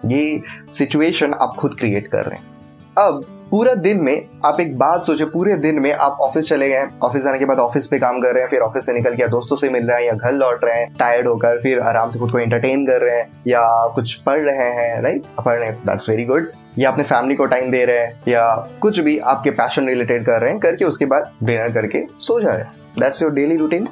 ये 0.05 0.41
सिचुएशन 0.73 1.33
आप 1.33 1.55
खुद 1.59 1.75
क्रिएट 1.75 2.07
कर 2.07 2.25
रहे 2.25 2.37
हैं। 2.37 2.52
अब 2.97 3.23
पूरा 3.51 3.73
दिन 3.75 4.01
में 4.03 4.25
आप 4.45 4.59
एक 4.59 4.77
बात 4.77 5.03
सोचे 5.03 5.25
पूरे 5.25 5.55
दिन 5.55 5.79
में 5.79 5.91
आप 5.93 6.17
ऑफ़िस 6.21 6.47
चले 6.49 6.67
गए, 6.69 6.87
ऑफ़िस 7.03 7.23
जाने 7.23 7.39
के 7.39 7.45
बाद 7.45 7.59
ऑफ़िस 7.59 7.87
पे 7.87 7.99
काम 7.99 8.19
कर 8.21 8.33
रहे 8.33 8.41
हैं, 8.41 8.49
फिर 8.49 8.59
ऑफ़िस 8.59 8.85
से 8.85 8.93
निकल 8.93 9.15
के 9.15 9.27
दोस्तों 9.27 9.55
से 9.55 9.69
मिल 9.69 9.87
रहे 9.87 9.97
हैं 9.97 10.07
या 10.07 10.13
घर 10.13 10.31
लौट 10.31 10.63
रहे 10.63 10.79
हैं 10.79 10.93
टायर्ड 10.95 11.27
होकर 11.27 11.59
फिर 11.61 11.79
आराम 11.79 12.09
से 12.09 12.19
खुद 12.19 12.31
को 12.31 12.39
एंटरटेन 12.39 12.85
कर 12.87 13.01
रहे 13.01 13.15
हैं 13.17 13.25
या 13.47 13.61
कुछ 13.95 14.13
पढ़ 14.15 14.39
रहे 14.39 14.67
हैं 14.71 15.01
राइट 15.01 15.23
पढ़ 15.45 15.57
रहे 15.57 15.69
हैं 15.69 15.75
तो 15.75 15.83
दैट्स 15.83 16.09
वेरी 16.09 16.25
गुड 16.25 16.51
या 16.79 16.91
अपने 16.91 17.03
फैमिली 17.03 17.35
को 17.35 17.45
टाइम 17.45 17.71
दे 17.71 17.83
रहे 17.85 17.97
हैं 17.97 18.21
या 18.27 18.55
कुछ 18.81 18.99
भी 18.99 19.17
आपके 19.17 19.51
पैशन 19.51 19.87
रिलेटेड 19.87 20.25
कर 20.25 20.41
रहे 20.41 20.51
हैं, 20.51 20.59
करके 20.59 20.85
उसके 20.85 21.05
बाद 21.05 21.31
डिनर 21.43 21.73
करके 21.73 22.03
सो 22.19 22.39
जा 22.41 22.49
रहे 22.49 22.59
हैं। 22.59 22.71
दैट्स 22.99 23.21
योर 23.21 23.31
डेली 23.31 23.57
रूटीन 23.57 23.87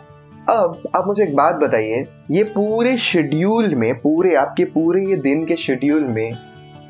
अब 0.50 0.82
आप 0.96 1.08
मुझे 1.08 1.24
एक 1.24 1.36
बात 1.36 1.56
बताइए, 1.56 2.04
ये 2.32 2.44
पूरे 2.46 2.96
शेड्यूल 2.98 3.76
में, 3.76 3.94
पूरे 3.96 4.36
आपके 4.36 4.66
पूरे 4.66 5.06
ये 5.06 5.16
दिन 5.18 5.46
के 5.46 5.56
शेड्यूल 5.56 6.04
में 6.06 6.34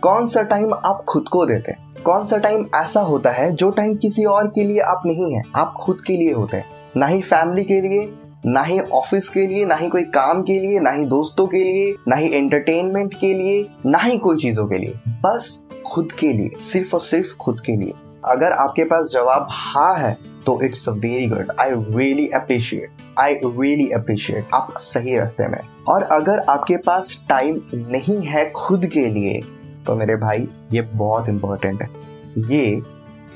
कौन 0.04 0.26
सा 0.26 0.42
टाइम 0.42 0.74
आप 0.76 1.04
खुद 1.10 1.28
को 1.28 1.46
देते 1.46 1.72
हैं? 1.72 1.91
कौन 2.06 2.24
सा 2.24 2.38
टाइम 2.38 2.66
ऐसा 2.76 3.02
होता 3.02 3.32
है 3.32 3.52
जो 3.52 3.70
टाइम 3.70 3.96
किसी 3.96 4.24
और 4.26 4.48
के 4.48 4.64
लिए 4.64 4.80
आप 4.80 5.02
नहीं 5.06 5.34
है, 5.34 5.42
आप 5.56 5.74
खुद 5.82 6.02
के 6.02 6.14
लिए 6.14 6.34
होते 6.34 6.58
हैं। 6.58 6.66
ना 6.98 7.08
ही 7.08 7.22
फैमिली 7.22 7.64
के 7.64 7.80
लिए, 7.82 8.14
ना 8.46 8.64
ही 8.64 8.80
ऑफ़िस 8.80 9.30
के 9.30 9.42
लिए, 9.42 9.66
ना 9.66 9.76
ही 9.76 9.88
कोई 9.90 10.04
काम 10.04 10.42
के 10.44 10.60
लिए, 10.60 10.80
ना 10.80 10.92
ही 10.92 11.06
दोस्तों 11.06 11.48
के 11.48 11.58
लिए, 11.58 11.94
ना 12.08 12.16
ही 12.16 12.32
एंटरटेनमेंट 12.34 13.14
के 13.14 13.34
लिए, 13.34 13.68
ना 13.86 13.98
ही 13.98 14.18
कोई 14.18 14.38
चीज़ों 14.38 14.68
के 14.68 14.78
लिए। 14.78 14.94
बस 15.22 15.70
खुद 15.88 16.12
के 16.12 16.28
लिए, 16.28 16.50
सिर्फ़ 16.62 16.94
और 16.94 17.02
सिर्फ़ 17.02 17.36
खुद 17.36 17.62
के 17.62 17.76
लिए। 17.76 17.94
अगर 18.26 18.52
आपके 18.52 18.84
पास 18.84 19.12
जवाब 19.14 19.48
हाँ 19.52 19.96
है 19.96 20.18
तो 20.46 20.60
it's 20.62 20.90
very 20.90 21.28
good 21.28 21.52
I 21.60 21.72
really 21.72 22.28
appreciate 22.28 22.90
I 23.20 23.34
really 23.34 23.90
appreciate 23.92 24.48
आप 24.54 24.74
सही 24.80 25.18
रास्ते 25.18 25.48
में 25.48 25.60
और 25.88 26.04
अगर 26.04 26.40
आपके 26.40 26.78
पास 26.78 27.26
टाइम 27.30 27.62
नहीं 27.74 28.22
है 28.24 28.50
खुद 28.52 28.86
के 28.86 29.06
लिए 29.08 29.42
तो 29.88 29.96
मेरे 29.96 30.16
भाई, 30.16 30.48
ये 30.74 30.82
बहुत 30.82 31.30
इंपॉर्टेंट 31.30 31.82
है। 31.82 31.90
ये 32.38 32.82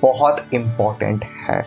बहुत 0.01 0.45
इंपॉर्टेंट 0.53 1.25
है। 1.49 1.63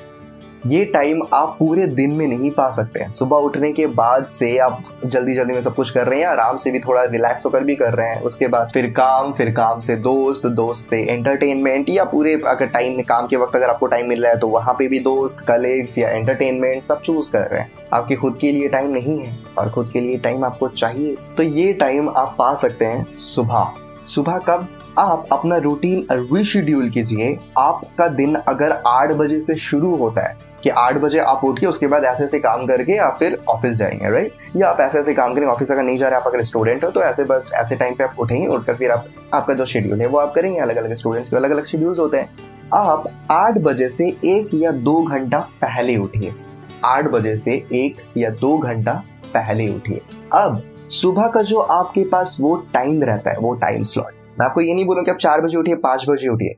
ये 0.67 0.85
टाइम 0.85 1.23
आप 1.33 1.55
पूरे 1.59 1.87
दिन 1.87 2.13
में 2.13 2.27
नहीं 2.29 2.51
पा 2.51 2.69
सकते 2.71 3.01
हैं। 3.01 3.11
सुबह 3.11 3.37
उठने 3.37 3.73
के 3.73 3.87
बाद 3.87 4.25
से 4.27 4.57
आप 4.59 4.83
जल्दी 5.07 5.35
जल्दी 5.35 5.53
में 5.53 5.61
सब 5.61 5.75
कुछ 5.75 5.91
कर 5.91 6.07
रहे 6.07 6.21
हैं, 6.21 6.27
आराम 6.27 6.57
से 6.57 6.71
भी 6.71 6.81
थोड़ा 6.81 7.05
रिलैक्स 7.05 7.47
होकर 7.47 7.65
भी 7.65 7.77
कर 7.77 7.95
रहे 7.95 8.09
हैं। 8.09 8.23
उसके 8.23 8.49
बाद 8.49 8.71
फिर 8.75 8.91
काम 8.91 9.33
फिर 9.33 9.51
काम 9.51 9.81
से 9.81 9.97
दोस्त 9.97 10.47
दोस्त 10.47 10.91
से 10.91 11.01
एंटरटेनमेंट 11.03 11.91
या 11.91 12.05
पूरे 12.05 12.35
अगर 12.47 12.67
टाइम 12.67 13.01
काम 13.03 13.27
के 13.27 13.37
वक्त 13.37 13.57
अगर 13.57 13.71
आपको 13.71 13.87
टाइम 13.87 14.09
मिल 14.09 14.23
रहा 14.23 14.33
है 14.33 14.39
तो 14.39 14.49
वहाँ 14.49 14.75
पे 14.75 14.89
भी 14.89 14.99
दोस्त 14.99 15.41
कलेग्स 15.41 15.99
या 15.99 16.11
एंटरटेनमेंट 16.11 16.83
सब 16.83 17.01
चूज़ 17.01 17.33
कर 17.33 17.41
रहे 17.41 17.61
हैं। 17.61 17.71
आपके 17.93 18.17
खुद 18.17 18.37
के 18.37 18.53
लिए 18.53 18.69
टाइम 18.69 18.91
नहीं 18.91 19.19
है 19.19 19.39
और 19.59 19.71
खुद 19.71 19.91
के 19.91 20.01
लिए 20.01 20.19
टाइम 20.19 20.45
आपको 20.45 20.69
चाहिए। 20.69 21.17
तो 21.37 21.43
ये 21.43 21.73
टाइम 21.73 22.09
आप 22.09 22.35
पा 22.39 22.55
सकते 22.55 22.85
हैं 22.85 23.07
सुबह। 23.15 23.73
सुबह 24.09 24.39
कब 24.39 24.69
आप 24.99 25.27
अपना 25.33 25.57
रूटीन 25.57 26.07
रिशेड्यूल 26.13 26.89
कीजिए। 26.91 27.37
आपका 27.59 28.07
दिन 28.09 28.35
अगर 28.35 28.73
आठ 28.87 29.11
बजे 29.13 29.41
से 29.41 29.57
शुरू 29.57 29.95
होता 29.97 30.29
है, 30.29 30.37
कि 30.63 30.71
आठ 30.71 30.97
बजे 30.97 31.19
आप 31.19 31.45
उठ 31.45 31.59
के 31.59 31.67
उसके 31.67 31.87
बाद 31.87 32.05
ऐसे 32.05 32.25
ऐसे 32.25 32.39
काम 32.39 32.67
करके 32.67 32.93
या 32.93 33.09
फिर 33.11 33.39
ऑफ़िस 33.49 33.77
जाएँगे 33.77 34.11
राइट 34.11 34.33
या 34.57 34.69
आप 34.69 34.81
ऐसे 34.81 34.99
ऐसे 34.99 35.15
काम 35.15 35.35
करेंगे 35.35 35.51
ऑफ़िस 35.51 35.71
अगर 35.73 35.83
नहीं 35.83 35.99
जा 35.99 36.09
रहे, 36.09 36.21
आप 36.21 36.27
अगर 36.27 36.43
स्टूडेंट 36.43 36.85
हो 36.85 36.91
तो 36.91 37.03
ऐसे 37.03 37.25
बस, 37.25 37.51
ऐसे 37.55 37.77
टाइम 37.77 37.95
पे 37.95 38.05
आप 38.05 38.15
उठेंगे, 38.19 38.47
उठकर 38.47 38.77
फिर 38.77 38.91
आप, 38.91 39.07
आपका 39.35 39.55
जो 39.55 39.65
शेड्यूल 39.65 40.01
है, 40.01 40.07
वो 40.07 40.19
आप 40.19 40.33
करेंगे। 40.35 40.61
अलग 40.61 40.77
अलग 40.77 40.95
स्टूडेंट्स 40.95 41.31
के 41.31 41.37
अलग 41.37 41.51
अलग 41.51 41.65
शेड्यूल्स 41.65 41.99
होते 41.99 42.17
हैं। 42.17 42.31
आप 42.75 43.09
आठ 43.31 43.59
बजे 43.59 43.89
से 43.89 44.09
एक 44.09 44.55
या 44.55 44.71
दो 44.71 45.03
घंटा 45.03 45.39
पहले 45.39 45.97
उठिए। 45.97 46.33
आठ 46.85 47.05
बजे 47.05 47.37
से 47.37 47.53
एक 47.73 48.03
या 48.17 48.31
दो 48.31 48.57
घंटा 48.59 48.93
पहले 49.35 49.69
उठिए। 49.69 50.01
अब 50.33 50.63
सुबह 50.91 51.27
का 51.27 51.43
जो 51.43 51.59
आपके 51.59 52.05
पास 52.05 52.37
वो 52.41 52.55
टाइम 52.75 53.03
रहता 53.03 53.31
है, 53.31 53.39
वो 53.39 53.55
टाइम 53.57 53.83
स्लॉट 53.83 54.13
मैं 54.39 54.47
आपको 54.47 54.61
ये 54.61 54.75
नहीं 54.75 54.85
बोलूँ 54.87 55.05
कि 55.05 55.11
आप 55.11 55.17
चार 55.17 55.41
बजे 55.41 55.57
उठिए, 55.59 55.75
पाँच 55.75 56.05
बजे 56.09 56.29
उठिए। 56.29 56.55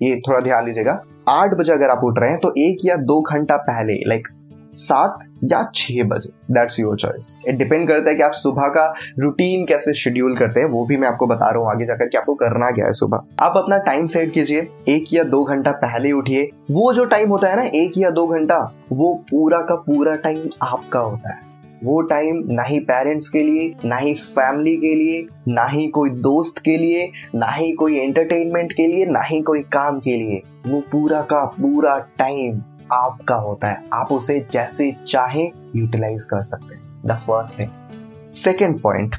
ये 0.00 0.20
थोड़ा 0.20 0.40
ध्यान 0.40 0.64
दीजिएगा। 0.64 1.00
आठ 1.28 1.54
बजे 1.54 1.72
अगर 1.72 1.90
आप 1.90 2.00
उठ 2.04 2.18
रहे 2.18 2.30
हैं 2.30 2.38
तो 2.40 2.52
एक 2.58 2.84
या 2.84 2.96
दो 2.98 3.20
घंटा 3.22 3.56
पहले 3.58 3.94
लाइक 4.08 4.28
सात 4.66 5.18
या 5.44 5.62
छह 5.74 6.02
बजे 6.04 6.30
that's 6.50 6.78
your 6.80 6.96
choice 6.96 7.38
it 7.48 7.56
depend 7.56 7.86
करता 7.88 8.10
है 8.10 8.16
कि 8.16 8.22
आप 8.22 8.32
सुबह 8.32 8.68
का 8.68 8.86
रूटीन 9.18 9.64
कैसे 9.66 9.92
शेड्यूल 9.92 10.36
करते 10.36 10.60
हैं, 10.60 10.68
वो 10.68 10.84
भी 10.86 10.96
मैं 10.96 11.08
आपको 11.08 11.26
बता 11.26 11.50
रहा 11.50 11.62
हूँ 11.62 11.70
आगे 11.70 11.86
जाकर 11.86 12.08
कि 12.08 12.18
आपको 12.18 12.34
करना 12.34 12.70
क्या 12.70 12.86
है 12.86 12.92
सुबह। 12.92 13.44
आप 13.44 13.56
अपना 13.56 13.78
टाइम 13.80 14.06
सेट 14.06 14.32
कीजिए, 14.32 14.66
एक 14.88 15.12
या 15.14 15.24
दो 15.24 15.44
घंटा 15.44 15.72
पहले 15.76 16.12
उठिए। 16.12 16.50
वो 16.70 16.92
जो 16.92 17.04
टाइम 17.04 17.28
होता 17.28 17.48
है 17.48 17.56
ना, 17.56 17.62
एक 17.74 17.98
या 17.98 18.10
दो 18.10 18.26
घंटा, 18.26 18.58
वो 18.92 19.14
पूरा 19.30 19.60
का 19.60 19.74
पूरा 19.76 20.14
टाइम 20.16 20.48
आपका 20.62 21.00
होता 21.00 21.34
है। 21.34 21.51
वो 21.84 22.00
टाइम 22.02 22.42
ना 22.48 22.62
ही 22.62 22.78
पेरेंट्स 22.80 23.28
के 23.28 23.42
लिए, 23.42 23.74
ना 23.84 23.96
ही 23.96 24.14
फैमिली 24.14 24.76
के 24.76 24.94
लिए, 24.94 25.26
ना 25.48 25.64
ही 25.66 25.86
कोई 25.88 26.10
दोस्त 26.10 26.58
के 26.58 26.76
लिए, 26.76 27.10
ना 27.34 27.46
ही 27.46 27.72
कोई 27.72 27.98
एंटरटेनमेंट 27.98 28.72
के 28.72 28.86
लिए, 28.86 29.06
ना 29.06 29.22
ही 29.22 29.40
कोई 29.40 29.62
काम 29.72 29.98
के 30.00 30.16
लिए। 30.16 30.42
वो 30.66 30.80
पूरा 30.92 31.20
का 31.22 31.44
पूरा 31.52 31.98
टाइम 32.18 32.62
आपका 32.92 33.34
होता 33.34 33.68
है। 33.68 33.84
आप 33.92 34.12
उसे 34.12 34.38
जैसे 34.52 34.90
चाहे 35.06 35.50
यूटिलाइज 35.76 36.24
कर 36.24 36.42
सकते 36.42 36.74
हैं। 36.74 36.82
The 37.06 37.18
first 37.18 37.58
thing 37.58 38.32
second 38.34 38.80
point 38.80 39.16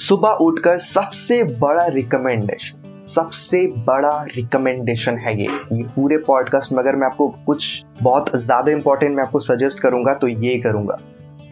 सुबह 0.00 0.28
उठकर 0.42 0.78
सबसे 0.78 1.42
बड़ा 1.44 1.86
रिकमेंडेशन 1.86 2.78
सबसे 3.02 3.66
बड़ा 3.86 4.12
रिकमेंडेशन 4.34 5.18
है 5.18 5.32
ये। 5.38 5.46
ये 5.72 5.82
पूरे 5.94 6.16
पॉडकास्ट 6.18 6.72
में 6.72 6.78
अगर 6.78 6.96
मैं 6.96 7.06
आपको 7.06 7.28
कुछ 7.46 7.84
बहुत 8.02 8.30
ज़्यादा 8.36 8.72
इंपॉर्टेंट 8.72 9.16
मैं 9.16 9.22
आपको 9.24 9.40
सजेस्ट 9.40 9.80
करूँगा 9.80 10.14
तो 10.14 10.28
ये 10.28 10.58
करूँगा। 10.58 10.98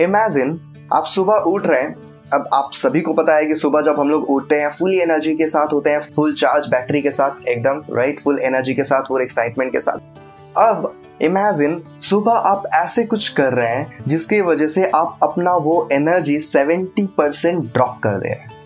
इमेजिन 0.00 0.60
आप 0.92 1.04
सुबह 1.04 1.34
उठ 1.46 1.66
रहे 1.66 1.80
हैं, 1.80 1.94
अब 2.34 2.48
आप 2.54 2.70
सभी 2.72 3.00
को 3.00 3.12
पता 3.12 3.34
है 3.36 3.46
कि 3.46 3.54
सुबह 3.54 3.80
जब 3.80 3.98
हम 4.00 4.10
लोग 4.10 4.28
उठते 4.30 4.60
हैं 4.60 4.68
फुल 4.68 4.92
एनर्जी 4.94 5.34
के 5.36 5.48
साथ 5.48 5.72
होते 5.72 5.90
हैं 5.90 6.00
फुल 6.16 6.34
चार्ज 6.34 6.66
बैटरी 6.66 7.00
के 7.02 7.10
साथ, 7.10 7.48
एकदम 7.48 7.82
राइट 7.96 8.20
फुल 8.20 8.38
एनर्जी 8.38 8.74
के 8.74 8.84
साथ 8.84 9.10
और 9.10 9.22
एक्साइटमेंट 9.22 9.72
के 9.72 9.80
साथ। 9.80 10.58
अब 10.58 10.92
इमेजिन 11.22 11.82
सुबह 12.00 12.32
आप 12.32 12.66
ऐसे 12.74 13.04
कुछ 13.04 13.28
कर 13.28 13.52
रहे 13.52 13.68
हैं, 13.68 14.04
जिसकी 14.08 14.40
वजह 14.40 14.66
से 14.66 14.90
आप 14.90 15.18
अपना 15.22 15.56
वो 15.56 15.88
एनर्जी 15.92 16.38
70 16.40 17.06
परसेंट 17.16 17.64
ड्रॉप 17.64 17.98
कर 18.02 18.16
दे 18.16 18.28
रहे 18.28 18.38
हैं। 18.38 18.56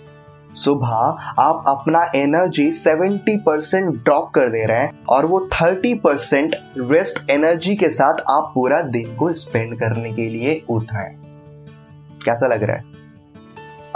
सुबह 0.55 0.87
आप 1.39 1.65
अपना 1.69 2.03
एनर्जी 2.15 2.71
70 2.73 3.39
परसेंट 3.47 3.95
ड्रॉप 3.95 4.31
कर 4.31 4.49
दे 4.49 4.65
रहे 4.67 4.81
हैं 4.81 5.05
और 5.09 5.27
वो 5.27 5.41
30 5.53 5.95
परसेंट 5.95 6.57
रेस्ट 6.79 7.31
एनर्जी 7.31 7.77
के 7.77 7.89
साथ 7.89 8.23
आप 8.31 8.51
पूरा 8.55 8.81
दिन 8.83 9.17
को 9.17 9.33
स्पेंड 9.33 9.79
करने 9.81 10.13
के 10.13 10.29
लिए 10.29 10.63
उठ 10.71 10.93
रहे 10.95 11.05
हैं। 11.05 11.22
कैसा 12.23 12.47
लग 12.47 12.63
रहा 12.63 12.77
है? 12.77 12.91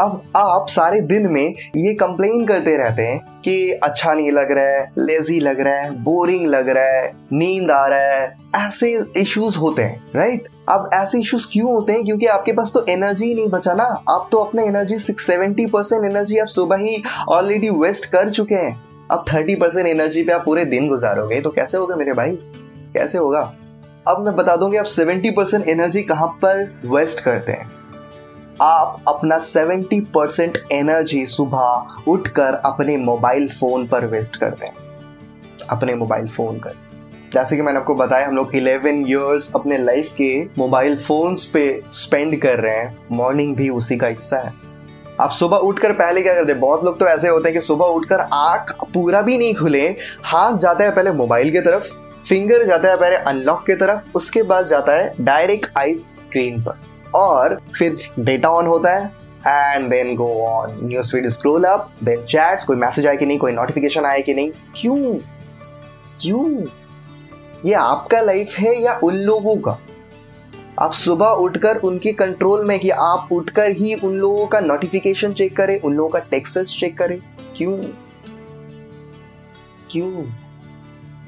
अब 0.00 0.22
आप 0.36 0.66
सारे 0.68 1.00
दिन 1.00 1.26
में 1.26 1.54
ये 1.76 1.92
कंप्लेन 1.94 2.44
करते 2.46 2.76
रहते 2.76 3.02
हैं 3.02 3.18
कि 3.44 3.72
अच्छा 3.72 4.14
नहीं 4.14 4.30
लग 4.30 4.50
रहा 4.52 4.64
है 4.64 4.92
लेजी 4.98 5.38
लग 5.40 5.60
रहा 5.60 5.74
है 5.74 5.90
बोरिंग 6.02 6.46
लग 6.46 6.68
रहा 6.68 6.84
है, 6.84 7.12
नींद 7.32 7.70
आ 7.70 7.86
रहा 7.86 7.98
है। 7.98 8.34
ऐसे 8.56 8.90
इश्यूज़ 9.16 9.56
होते 9.58 9.82
हैं 9.82 10.10
राइट 10.16 10.48
अब 10.68 10.90
ऐसे 10.94 11.20
इश्यूज़ 11.20 11.46
क्यों 11.52 11.70
होते 11.70 11.92
हैं? 11.92 12.04
क्योंकि 12.04 12.26
आपके 12.26 12.52
पास 12.52 12.72
तो 12.74 12.84
एनर्जी 12.88 13.34
नहीं 13.34 13.48
बचा 13.48 13.74
ना। 13.74 13.84
आप 13.84 14.28
तो 14.32 14.38
अपने 14.38 14.66
energy 14.66 14.98
six 14.98 15.26
seventy 15.26 15.66
percent 15.66 16.04
energy 16.04 16.38
आप 16.38 16.46
सुबह 16.46 16.76
ही 16.76 17.02
ऑलरेडी 17.28 17.70
वेस्ट 17.70 18.06
कर 18.06 18.30
चुके 18.30 18.54
हैं। 18.54 18.74
अब 19.10 19.24
थर्टी 19.32 19.54
परसेंट 19.54 19.86
एनर्जी 19.86 20.24
पे 20.24 20.32
आप 20.32 20.44
पूरे 20.44 20.64
दिन 20.64 20.88
गुजारोगे 20.88 21.40
तो 21.40 21.50
कैसे 21.50 21.78
होगा 21.78 21.96
मेरे 21.96 22.12
भाई? 22.12 22.36
कैसे 22.94 23.18
होगा? 23.18 23.40
अब 24.08 24.24
मैं 24.24 24.36
बता 24.36 24.56
दूँगी 24.56 24.76
आप 24.76 24.84
सेवेंटी 24.84 25.30
परसेंट 25.30 25.68
एनर्जी 25.68 26.02
कहाँ 26.02 26.28
पर 26.42 26.80
वेस्ट 26.84 27.20
करते 27.20 27.52
हैं। 27.52 27.75
आप 28.62 29.02
अपना 29.08 29.38
70 29.38 30.00
परसेंट 30.14 30.58
एनर्जी 30.72 31.26
सुबह 31.26 31.86
उठकर 32.08 32.54
अपने 32.54 32.96
मोबाइल 32.96 33.48
फ़ोन 33.48 33.86
पर 33.86 34.04
वेस्ट 34.04 34.36
करते 34.36 34.66
हैं 34.66 34.74
अपने 35.70 35.94
मोबाइल 35.94 36.28
फ़ोन 36.28 36.58
कर 36.58 36.74
जैसे 37.32 37.56
कि 37.56 37.62
मैंने 37.62 37.78
आपको 37.78 37.94
बताया, 37.94 38.28
हम 38.28 38.36
लोग 38.36 38.52
11 38.52 39.06
इयर्स 39.06 39.54
अपने 39.54 39.78
लाइफ 39.78 40.12
के 40.12 40.44
मोबाइल 40.58 40.96
फोन्स 40.96 41.44
पे 41.44 41.82
स्पेंड 41.92 42.40
कर 42.42 42.58
रहे 42.58 42.76
हैं। 42.76 42.98
मॉर्निंग 43.12 43.56
भी 43.56 43.68
उसी 43.68 43.96
का 43.96 44.06
हिस्सा 44.06 44.36
है। 44.36 44.52
आप 45.20 45.30
सुबह 45.30 45.56
उठकर 45.56 45.92
पहले 45.92 46.22
क्या 46.22 46.34
करते 46.34 46.52
हैं? 46.52 46.60
बहुत 46.60 46.84
लोग 46.84 46.98
तो 46.98 47.06
ऐसे 47.06 47.28
होते 47.28 47.48
हैं 47.48 47.58
कि 47.58 47.66
सुबह 47.66 47.86
उठकर 47.86 48.20
आँख 48.32 48.76
पूरा 48.94 49.22
भी 49.22 49.38
नहीं 49.38 49.54
खुले, 49.54 49.96
हाथ 50.24 50.56
जाता 50.56 50.84
है 50.84 50.94
पहले 50.94 51.12
मोबाइल 51.12 51.50
की 51.50 51.60
तरफ़ 51.60 51.92
फिंगर 52.28 52.66
जाता 52.66 52.88
है 52.88 52.96
पहले 52.96 53.16
अनलॉक 53.16 53.66
की 53.66 53.74
तरफ़, 53.74 54.00
उसके 54.14 54.42
बाद 54.42 54.66
जाता 54.66 54.92
है 54.92 55.14
डायरेक्ट 55.20 55.78
आइज़ 55.78 55.98
स्क्रीन 55.98 56.62
पर। 56.62 56.95
और 57.16 57.60
फिर 57.78 57.96
डेटा 58.18 58.50
ऑन 58.50 58.66
होता 58.66 58.94
है 58.94 59.12
and 59.46 59.90
then 59.90 60.16
go 60.16 60.32
on 60.42 60.78
news 60.82 61.12
feed 61.12 61.28
scroll 61.28 61.64
up 61.64 61.90
then 62.04 62.24
chats 62.24 62.64
कोई 62.64 62.76
मैसेज 62.76 63.06
आए 63.06 63.16
कि 63.16 63.26
नहीं, 63.26 63.38
कोई 63.38 63.52
नोटिफिकेशन 63.52 64.04
आए 64.04 64.22
कि 64.22 64.34
नहीं. 64.34 64.50
क्यों? 64.76 65.14
क्यों? 66.20 66.66
ये 67.64 67.74
आपका 67.74 68.20
लाइफ 68.20 68.58
है 68.58 68.82
या 68.82 69.00
उन 69.04 69.16
लोगों 69.16 69.56
का? 69.56 69.78
आप 70.78 70.92
सुबह 70.92 71.26
उठकर 71.26 71.76
उनके 71.76 72.12
कंट्रोल 72.12 72.64
में 72.64 72.78
कि 72.80 72.90
आप 72.90 73.28
उठकर 73.32 73.70
ही 73.70 73.94
उन 73.94 74.14
लोगों 74.14 74.46
का 74.46 74.60
नोटिफिकेशन 74.60 75.32
चेक 75.32 75.56
करें, 75.56 75.80
उन 75.80 75.94
लोगों 75.94 76.10
का 76.10 76.18
टेक्सेस 76.18 76.76
चेक 76.80 76.98
करें. 76.98 77.18
क्यों? 77.56 77.78
क्यों? 79.90 80.24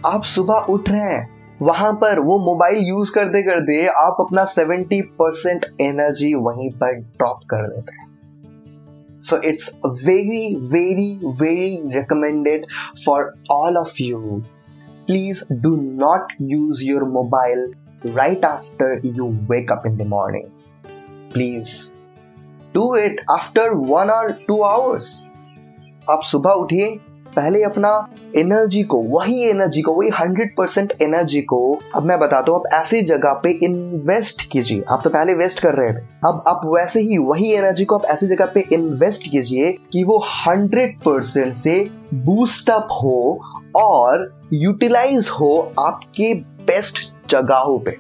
आप 0.07 0.23
सुबह 0.25 0.55
उठ 0.55 0.91
रहे 0.91 1.01
हैं 1.01 1.38
वहाँ 1.63 1.93
पर 1.93 2.19
वो 2.19 2.39
मोबाइल 2.39 2.85
यूज़ 2.85 3.13
करते 3.13 3.43
करते 3.43 3.87
आप 3.87 4.17
अपना 4.21 4.45
70 4.45 5.01
परसेंट 5.19 5.67
एनर्जी 5.81 6.35
वहीं 6.35 6.71
पर 6.73 6.93
ड्रॉप 6.93 7.41
कर 7.51 7.67
देते 7.67 7.97
हैं। 7.97 8.07
So 9.15 9.37
it's 9.49 9.81
very 9.87 10.55
very 10.73 11.09
very 11.43 11.81
recommended 11.95 12.67
for 13.07 13.33
all 13.51 13.77
of 13.77 13.95
you 14.01 14.43
please 15.07 15.43
do 15.53 15.75
not 15.77 16.33
use 16.43 16.85
your 16.85 17.05
mobile 17.05 17.73
right 18.07 18.45
after 18.45 19.01
you 19.07 19.29
wake 19.51 19.73
up 19.73 19.83
in 19.87 19.97
the 19.97 20.07
morning 20.07 20.45
please 21.33 21.75
do 22.75 22.95
it 22.97 23.21
after 23.31 23.75
one 23.89 24.11
और 24.11 24.33
two 24.49 24.61
hours 24.63 25.11
आप 26.11 26.23
सुबह 26.23 26.51
उठिए 26.51 26.99
पहले 27.39 27.63
अपना 27.63 27.91
energy 28.37 28.83
को, 28.83 28.99
वही 29.11 29.43
energy 29.43 29.83
को, 29.83 29.93
वही 29.95 30.09
हंड्रेड 30.11 30.55
परसेंट 30.57 30.93
एनर्जी 31.03 31.41
को, 31.43 31.59
अब 31.95 32.07
मैं 32.07 32.19
बताता 32.19 32.53
हूँ 32.53 32.61
आप 32.61 32.73
ऐसी 32.75 33.03
जगह 33.03 33.33
पे 33.43 33.51
इन्वेस्ट 33.65 34.43
कीजिए। 34.53 34.83
आप 34.91 35.01
तो 35.05 35.11
पहले 35.11 35.35
वेस्ट 35.35 35.61
कर 35.61 35.75
रहे 35.75 35.93
थे। 35.93 36.03
अब 36.27 36.43
आप 36.49 36.61
वैसे 36.67 37.01
ही 37.01 37.19
वही 37.19 37.53
एनर्जी 37.53 37.85
को 37.85 37.97
आप 37.97 38.05
ऐसी 38.05 38.27
जगह 38.27 38.51
पे 38.55 38.65
इन्वेस्ट 38.73 39.31
कीजिए 39.31 39.73
कि 39.93 40.05
वो 40.05 40.19
हंड्रेड 40.27 40.99
परसेंट 40.99 41.55
से 41.55 41.79
बूस्ट 42.15 42.71
अप 42.71 42.89
हो 42.93 43.41
और 43.77 44.29
यूटिलाइज 44.55 45.29
हो 45.31 45.57
आपके 45.81 46.35
बेस्ट 46.35 46.99
जगहों 47.31 47.79
पे। 47.79 47.97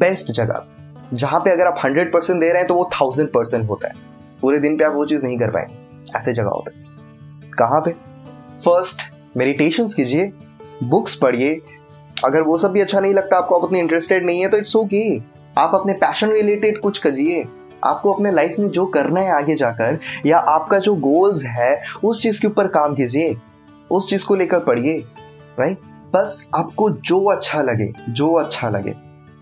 बेस्ट 0.00 0.32
जगह 0.32 0.66
जहाँ 1.12 1.40
पे 1.40 1.50
अगर 1.50 1.66
आप 1.66 1.80
हंड्रेड 1.84 2.12
परसेंट 2.12 2.40
दे 2.40 2.46
रहे 2.46 2.58
हैं 2.58 2.66
तो 2.68 2.74
वो 2.74 2.88
थाउज़ेंड 2.92 3.28
परसेंट 3.28 3.68
होता 3.70 3.88
है। 3.88 3.94
पूरे 4.42 4.58
दिन 4.58 4.76
पे 4.76 4.84
आप 4.84 4.94
वो 4.94 5.06
चीज़ 5.06 5.24
नहीं 5.26 5.38
कर 5.38 5.50
पाएँगे, 5.50 6.18
ऐसे 6.18 6.32
जगहों 6.34 6.60
पे। 6.62 6.70
कहाँ 7.58 7.80
पे? 7.80 8.07
फ़र्स्ट 8.54 9.02
मेडिटेशन 9.36 9.86
कीजिए 9.86 10.32
बुक्स 10.84 11.14
पढ़िए। 11.14 11.60
अगर 12.24 12.42
वो 12.42 12.58
सब 12.58 12.72
भी 12.72 12.80
अच्छा 12.80 13.00
नहीं 13.00 13.14
लगता, 13.14 13.36
आपको 13.36 13.56
आप 13.56 13.64
उतनी 13.64 13.78
इंटरेस्टेड 13.78 14.26
नहीं 14.26 14.40
है 14.40 14.48
तो 14.48 14.56
इट्स 14.56 14.76
ओके 14.76 15.18
आप 15.56 15.74
अपने 15.74 15.92
पैशन 15.92 16.30
रिलेटेड 16.30 16.80
कुछ 16.80 16.98
करिए। 16.98 17.44
आपको 17.84 18.12
अपने 18.12 18.30
लाइफ 18.30 18.58
में 18.58 18.68
जो 18.68 18.86
करना 18.86 19.20
है 19.20 19.32
आगे 19.32 19.54
जाकर, 19.54 19.98
या 20.26 20.38
आपका 20.38 20.78
जो 20.78 20.94
गोल्स 20.96 21.44
है, 21.44 21.80
उस 22.04 22.22
चीज़ 22.22 22.40
के 22.40 22.46
ऊपर 22.48 22.68
काम 22.68 22.94
कीजिए। 22.94 23.36
उस 23.90 24.08
चीज़ 24.10 24.24
को 24.26 24.34
लेकर 24.34 24.60
पढ़िए 24.60 24.98
राइट 25.58 25.78
बस 26.14 26.50
आपको 26.54 26.88
जो 26.90 27.24
अच्छा 27.24 27.62
लगे, 27.62 27.92
जो 28.08 28.32
अच्छा 28.34 28.68
लगे, 28.68 28.94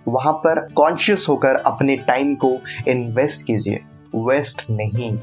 वहाँ 0.08 0.32
पर 0.34 0.60
कॉन्शियस 0.74 1.26
होकर 1.28 1.56
अपने 1.56 1.96
टाइम 1.98 2.34
को 2.34 2.52
इन्वेस्ट 2.88 3.46
कीजिए। 3.46 3.80
वेस्ट 4.16 4.62
नहीं। 4.70 5.18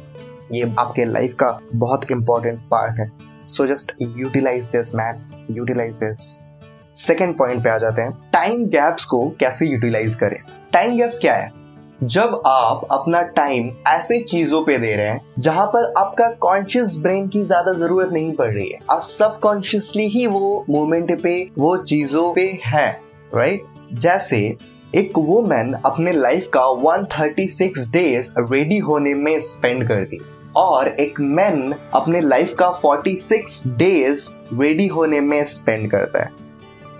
ये 0.52 0.74
आपके 0.80 1.06
लाइफ 1.06 1.34
का 1.34 1.60
बहुत 1.75 2.12
इंपॉर्टेंट 2.12 2.60
पार्ट 2.72 3.00
है। 3.00 3.12
So 3.48 3.68
just 3.68 3.92
utilise 4.02 4.66
this 4.66 4.96
man 4.96 5.46
utilise 5.52 5.96
this 5.96 6.20
second 6.96 7.38
point 7.38 7.64
पे 7.64 7.70
आ 7.70 7.78
जाते 7.78 8.02
हैं। 8.02 8.12
टाइम 8.34 8.66
गैप्स 8.66 9.06
को 9.06 9.30
कैसे 9.30 9.66
यूटिलाइज 9.66 10.16
करें? 10.16 10.40
टाइम 10.74 10.98
गैप्स 10.98 11.20
क्या 11.20 11.34
है? 11.34 11.52
जब 12.04 12.42
आप 12.46 12.88
अपना 12.92 13.22
टाइम 13.22 13.72
ऐसे 13.88 14.20
चीज़ों 14.20 14.64
पे 14.66 14.78
दे 14.78 14.96
रहे 14.96 15.08
हैं, 15.08 15.22
जहाँ 15.40 15.66
पर 15.68 15.94
आपका 15.98 16.30
कॉन्शियस 16.32 16.98
ब्रेन 16.98 17.28
की 17.28 17.44
ज़्यादा 17.44 17.74
ज़रूरत 17.74 18.10
नहीं 18.14 18.34
पड़ 18.34 18.52
रही 18.54 18.70
है। 18.70 18.80
आप 18.92 19.02
सब 19.02 19.40
कॉन्शियसली 19.40 20.08
ही 20.08 20.28
वो 20.28 20.66
मोमेंट 20.70 21.22
पे, 21.22 21.50
वो 21.58 21.78
चीज़ों 21.78 22.34
पे 22.34 22.60
है 22.66 23.02
राइट 23.36 23.64
जैसे 23.94 24.58
एक 24.96 25.18
वुमेन 25.18 25.74
अपने 25.74 26.12
लाइफ 26.12 26.50
का 26.58 26.62
136 26.62 27.92
डेज़ 27.92 28.34
रेडी 28.40 28.78
होने 28.78 29.14
में 29.14 29.40
स्पेंड 29.40 29.88
कर 29.88 30.04
दी। 30.04 30.22
और 30.55 30.88
एक 30.89 31.19
मैन 31.19 31.74
अपने 31.93 32.22
लाइफ 32.22 32.55
का 32.55 32.72
46 32.75 33.62
डेज़ 33.77 34.27
रेडी 34.53 34.88
होने 34.88 35.19
में 35.22 35.43
स्पेंड 35.45 35.89
करता 35.91 36.24
है। 36.24 36.31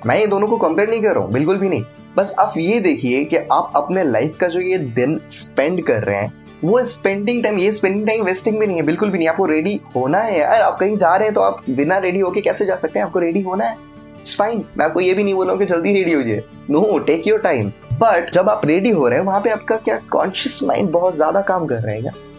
मैं 0.06 0.18
ये 0.18 0.28
दोनों 0.28 0.48
को 0.48 0.58
कंपेयर 0.58 0.90
नहीं 0.90 1.02
कर 1.02 1.14
रहा 1.16 1.24
हूँ, 1.24 1.32
बिल्कुल 1.34 1.58
भी 1.58 1.70
नहीं। 1.70 1.84
बस 2.18 2.36
आप 2.40 2.54
ये 2.58 2.80
देखिए 2.80 3.24
कि 3.26 3.38
आप 3.38 3.72
अपने 3.76 4.04
लाइफ 4.04 4.38
का 4.40 4.48
जो 4.48 4.60
ये 4.60 4.78
दिन 4.78 5.20
स्पेंड 5.32 5.84
कर 5.86 6.04
रहे 6.04 6.18
हैं, 6.18 6.34
वो 6.64 6.84
स्पेंडिंग 6.86 7.44
टाइम 7.44 7.58
ये 7.60 7.72
स्पेंडिंग 7.72 8.06
टाइम 8.08 8.24
वेस्टिंग 8.24 8.60
भी 8.60 8.68
नहीं 8.68 8.78
है, 8.78 8.84
बिल्कुल 8.84 9.10
भी 9.10 9.18
नहीं। 9.18 9.28
आपको 9.30 9.46
रेडी 9.46 9.80
होना 9.96 10.20
है 10.20 10.38
यार, 10.40 10.62
आप 10.62 10.78
कहीं 10.80 10.98
जा 10.98 11.16
रहे 11.16 11.28
हैं 11.28 11.34
तो 11.36 11.42
आप 11.42 11.64
बिना 11.70 11.98
रेडी 12.00 12.20
होके 12.20 12.42
कैसे 12.42 12.66
जा 12.66 12.76
सकते 12.76 13.00
हैं? 13.00 13.06
आपको 13.06 13.20
रेडी 13.20 13.42
होना 13.42 13.66
है? 13.66 13.78
इट्स 14.20 14.36
फाइन 14.38 14.64
मैं 14.78 14.86
आपको 14.86 15.00
ये 15.00 15.14
भी 15.14 15.24
नहीं 15.24 15.34
बोलूँ 15.34 15.58
कि 15.58 15.66
जल्दी 15.66 15.94
रेडी 15.94 16.14
हो 16.14 16.22
जाए 16.22 16.44
no 16.70 17.00
take 17.00 17.28
your 17.28 17.40
time 17.40 17.72
but 17.94 18.32
जब 18.34 18.50
आप 18.50 18.66
रेडी 18.66 18.90
हो 18.90 19.08
रहे 19.08 19.20
हैं, 19.20 19.26
वहाँ 19.26 19.42
पे 19.42 19.50
आपका 19.50 19.76
क्या 19.78 20.00
कॉन्शियस 20.12 20.60
माइंड 20.64 20.90
बहुत 20.92 21.16
ज़्यादा 21.16 21.42
काम 21.44 21.66
कर 21.68 21.76
रहा 21.76 21.92
है 21.92 22.32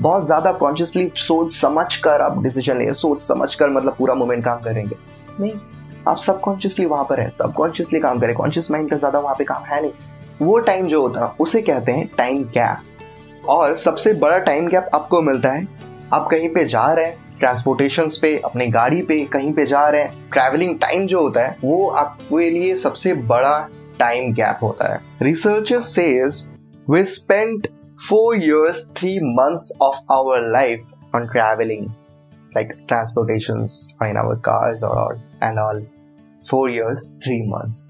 बहुत 0.00 0.26
ज़्यादा 0.26 0.52
कॉन्शियसली 0.52 1.10
सोच 1.18 1.52
समझ 1.54 1.96
कर 1.96 2.20
आप 2.20 2.42
डिसीज़न 2.42 2.78
ले 2.78 2.92
सोच 2.94 3.20
समझ 3.20 3.54
कर 3.54 3.70
मतलब 3.70 3.94
पूरा 3.98 4.14
मोमेंट 4.14 4.44
काम 4.44 4.60
करेंगे। 4.60 4.96
नहीं, 5.40 5.52
आप 6.08 6.18
सबकॉन्शियसली 6.18 6.86
वहाँ 6.86 7.04
पर 7.04 7.20
है 7.20 7.28
सबकॉन्शियसली 7.30 8.00
काम 8.00 8.20
करें 8.20 8.34
कॉन्शियस 8.34 8.70
माइंड 8.70 8.90
का 8.90 8.96
ज़्यादा 8.96 9.18
वहाँ 9.18 9.34
पे 9.38 9.44
काम 9.44 9.64
है 9.64 9.80
नहीं। 9.82 9.92
वो 10.40 10.58
टाइम 10.60 10.86
जो 10.88 11.00
होता 11.02 11.24
है, 11.24 11.30
उसे 11.40 11.62
कहते 11.62 11.92
हैं 11.92 12.08
टाइम 12.18 12.42
गैप 12.54 13.46
और 13.48 13.74
सबसे 13.76 14.12
बड़ा 14.14 14.38
टाइम 14.40 14.68
गैप 14.68 14.90
आपको 14.94 15.20
मिलता 15.22 15.48
है, 15.48 15.66
आप 16.12 16.28
कहीं 16.30 16.48
पे 16.54 16.64
जा 16.66 16.92
रहे 16.92 17.06
हैं 17.06 17.28
ट्रांसपोर्टेशन 17.38 18.08
पे, 18.22 18.36
अपने 18.44 18.66
गाड़ी 18.68 19.02
पे, 19.02 19.18
कहीं 19.24 19.52
पे 19.52 19.66
जा 19.66 19.86
रहे 19.88 20.02
हैं 20.02 20.30
ट्रैवलिंग 20.32 20.78
टाइम 20.78 21.06
जो 21.06 21.20
होता 21.20 21.40
है, 21.40 21.56
वो 21.64 21.88
आपके 21.88 22.48
लिए 22.50 22.74
सबसे 22.76 23.14
बड़ा 23.14 23.58
टाइम 23.98 24.32
गैप 24.32 24.58
होता 24.62 24.92
है। 24.92 25.00
Researchers 25.22 25.94
says 25.94 26.46
we 26.88 27.04
four 28.00 28.34
years, 28.34 28.78
three 28.94 29.18
months 29.20 29.64
of 29.80 29.96
our 30.08 30.36
life 30.52 30.92
on 31.14 31.26
traveling, 31.32 31.88
like 32.52 32.70
transportations 32.88 33.94
in 34.00 34.16
our 34.16 34.36
cars 34.36 34.82
or 34.82 35.18
and 35.42 35.58
all. 35.58 35.82
Four 36.50 36.68
years, 36.70 37.02
three 37.24 37.42
months. 37.48 37.80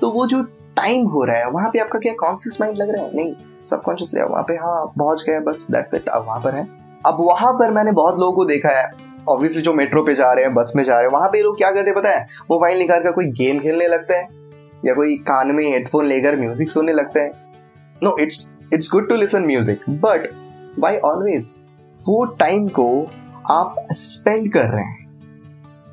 तो 0.00 0.10
वो 0.10 0.26
जो 0.26 0.42
टाइम 0.76 1.06
हो 1.06 1.24
रहा 1.24 1.36
है 1.36 1.50
वहाँ 1.50 1.70
पे 1.70 1.78
आपका 1.78 1.98
क्या 1.98 2.12
कॉन्सियस 2.20 2.60
माइंड 2.60 2.78
लग 2.78 2.90
रहा 2.90 3.04
है? 3.04 3.16
नहीं 3.16 3.34
सबकॉन्शियसली 3.64 4.22
वहाँ 4.22 4.42
पे 4.42 4.54
हाँ 4.54 4.84
पहुँच 4.98 5.24
गए 5.28 5.40
बस 5.40 5.66
दैट्स 5.70 5.94
इट 5.94 6.08
अब 6.08 6.26
वहाँ 6.26 6.40
पर 6.40 6.54
है। 6.54 6.68
अब 7.06 7.16
वहाँ 7.20 7.52
पर 7.52 7.70
मैंने 7.70 7.92
बहुत 7.92 8.18
लोगों 8.18 8.32
को 8.32 8.44
देखा 8.44 8.68
है। 8.68 8.90
ऑब्वियसली 9.28 9.62
जो 9.62 9.72
मेट्रो 9.72 10.02
पे 10.02 10.14
जा 10.14 10.32
रहे 10.32 10.44
हैं 10.44 10.54
बस 10.54 10.72
में 10.76 10.84
जा 10.84 10.94
रहे 10.94 11.04
हैं 11.04 11.12
वहाँ 11.12 11.28
पे 11.28 11.42
लोग 11.42 11.56
क्या 11.58 11.70
करते 11.70 11.90
हैं 11.90 11.98
पता 11.98 12.10
है? 12.10 12.26
मोबाइल 12.50 12.78
निकाल 12.78 13.02
कर 13.02 13.12
कोई 13.12 13.26
गेम 13.26 13.58
खेलने 13.58 13.86
लगते 13.88 14.14
हैं 14.14 14.28
या 14.86 14.94
कोई 14.94 15.16
कान 15.16 15.54
में 15.54 15.64
हेडफोन 15.72 16.06
लेकर 16.06 16.40
म्यूज़िक 16.40 16.70
सुनने 16.70 16.92
लगते 16.92 17.20
हैं। 17.20 17.32
No 18.02 18.16
it's 18.20 18.53
it's 18.72 18.90
good 18.92 19.08
to 19.08 19.16
listen 19.16 19.42
music 19.42 19.78
but 19.90 20.28
why 20.78 20.98
always 20.98 21.64
वो 22.08 22.24
टाइम 22.24 22.68
को 22.68 23.10
आप 23.50 23.86
स्पेंड 23.92 24.52
कर 24.52 24.64
रहे 24.64 24.84
हैं? 24.84 25.04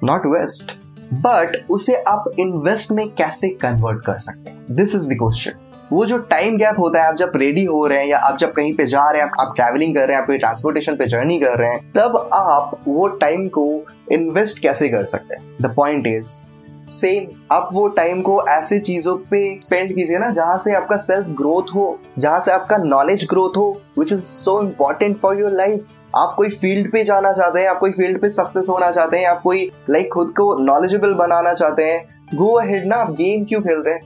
नॉट 0.04 0.26
वेस्ट 0.26 0.80
बट 1.14 1.58
उसे 1.70 1.96
आप 1.96 2.32
इन्वेस्ट 2.40 2.92
में 2.92 3.10
कैसे 3.10 3.50
कन्वर्ट 3.50 4.06
कर 4.06 4.20
सकते 4.20 4.50
हैं? 4.50 4.76
दिस 4.76 4.96
इज़ 4.96 5.10
द 5.10 5.14
क्वेश्चन 5.14 5.52
वो 5.94 6.06
जो 6.06 6.18
टाइम 6.18 6.58
गैप 6.58 6.76
होता 6.80 7.02
है, 7.02 7.08
आप 7.08 7.16
जब 7.16 7.32
रेडी 7.36 7.66
हो 7.66 7.88
रहे 7.88 8.00
हैं 8.00 8.08
या 8.08 8.18
आप 8.18 8.38
जब 8.38 8.52
कहीं 8.52 8.76
पे 8.76 8.86
जा 8.86 9.12
रहे 9.12 9.22
हैं, 9.22 9.30
आप 9.40 9.54
ट्रैवलिंग 9.56 9.96
कर 9.96 10.08
रहे 10.08 10.16
हैं, 10.16 10.22
आप 10.22 10.28
कोई 10.28 10.38
ट्रांसपोर्टेशन 10.38 10.96
पे 10.96 11.06
जर्नी 11.06 11.40
कर 11.40 11.58
रहे 11.58 11.70
हैं, 11.70 11.92
तब 11.92 12.30
आप 12.34 12.84
वो 12.88 13.08
टाइम 13.08 13.48
को 13.48 13.86
इन्वेस्ट 14.12 14.60
कैसे 14.60 14.90
कर 14.90 15.04
सकते 15.06 15.36
हैं? 15.36 15.56
द 15.62 15.74
पॉइंट 15.76 16.08
इज़ 16.08 16.51
सेम 16.92 17.28
आप 17.52 17.70
वो 17.74 17.88
टाइम 17.88 18.22
को 18.22 18.48
ऐसे 18.50 18.80
चीज़ों 18.80 19.16
पे 19.18 19.60
स्पेंड 19.64 19.96
कीजिए 19.96 20.18
ना 20.18 20.30
जहाँ 20.30 20.58
से 20.58 20.74
आपका 20.74 20.96
सेल्फ 20.96 21.28
ग्रोथ 21.28 21.76
हो 21.76 22.00
जहाँ 22.18 22.40
से 22.40 22.52
आपका 22.52 22.78
नॉलेज 22.78 23.28
ग्रोथ 23.30 23.58
हो 23.58 23.82
which 24.00 24.14
is 24.14 24.22
so 24.22 24.62
important 24.62 25.18
for 25.18 25.40
your 25.40 25.52
life 25.52 25.90
आप 26.16 26.34
कोई 26.38 26.50
फ़ील्ड 26.50 26.92
पे 26.92 27.04
जाना 27.04 27.32
चाहते 27.34 27.60
हैं 27.60 27.68
आप 27.68 27.78
कोई 27.80 27.92
फ़ील्ड 27.92 28.22
पे 28.22 28.30
सक्सेस 28.30 28.68
होना 28.70 28.92
चाहते 28.92 29.18
हैं 29.18 29.28
आप 29.28 29.42
कोई 29.42 29.72
लाइक 29.90 30.04
like, 30.04 30.14
खुद 30.14 30.30
को 30.30 30.64
नॉलेजेबल 30.64 31.14
बनाना 31.14 31.54
चाहते 31.54 31.84
हैं 31.84 32.22
गो 32.36 32.54
अहेड 32.54 32.86
ना 32.86 32.96
आप 32.96 33.12
गेम 33.12 33.46
क्यों 33.46 33.62
खेलते 33.62 33.90
हैं? 33.90 34.02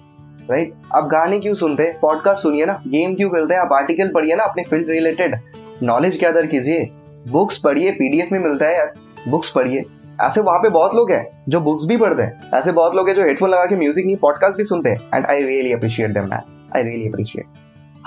Right 0.49 0.69
right? 0.69 0.95
आप 0.95 1.05
गाने 1.05 1.39
क्यों 1.39 1.53
सुनते 1.53 1.83
हैं? 1.83 1.99
पॉडकास्ट 1.99 2.43
सुनिए 2.43 2.65
ना 2.65 2.81
गेम 2.87 3.15
क्यों 3.15 3.29
खेलते 3.29 3.53
हैं? 3.53 3.61
आप 3.61 3.73
आर्टिकल 3.73 4.07
पढ़िए 4.07 4.35
ना 4.35 4.43
अपने 4.43 4.63
फ़ील्ड 4.63 4.89
रिलेटेड 4.89 5.35
नॉलेज 5.83 6.19
गैदर 6.19 6.45
कीजिए. 6.45 6.89
बुक्स 7.27 7.57
पढ़िए 7.57 7.91
पीडीएफ 7.91 8.31
में 8.31 8.39
मिलता 8.39 8.65
है 8.65 8.77
यार. 8.77 8.93
बुक्स 9.27 9.49
पढ़िए. 9.49 9.85
ऐसे 10.21 10.41
वहाँ 10.41 10.59
पे 10.59 10.69
बहुत 10.69 10.95
लोग 10.95 11.11
हैं 11.11 11.25
जो 11.49 11.59
बुक्स 11.61 11.85
भी 11.85 11.97
पढ़ते 11.97 12.23
हैं। 12.23 12.51
ऐसे 12.53 12.71
बहुत 12.71 12.95
लोग 12.95 13.07
हैं 13.07 13.15
जो 13.15 13.23
हेडफोन 13.23 13.49
लगा 13.49 13.65
के 13.65 13.75
म्यूज़िक 13.75 14.05
नहीं 14.05 14.17
पॉडकास्ट 14.17 14.57
भी 14.57 14.63
सुनते 14.63 14.89
हैं। 14.89 15.09
And 15.15 15.25
I 15.25 15.43
really 15.43 15.71
appreciate 15.73 16.11
them 16.11 16.23
man 16.23 16.69
I 16.75 16.83
really 16.83 17.07
appreciate 17.07 17.45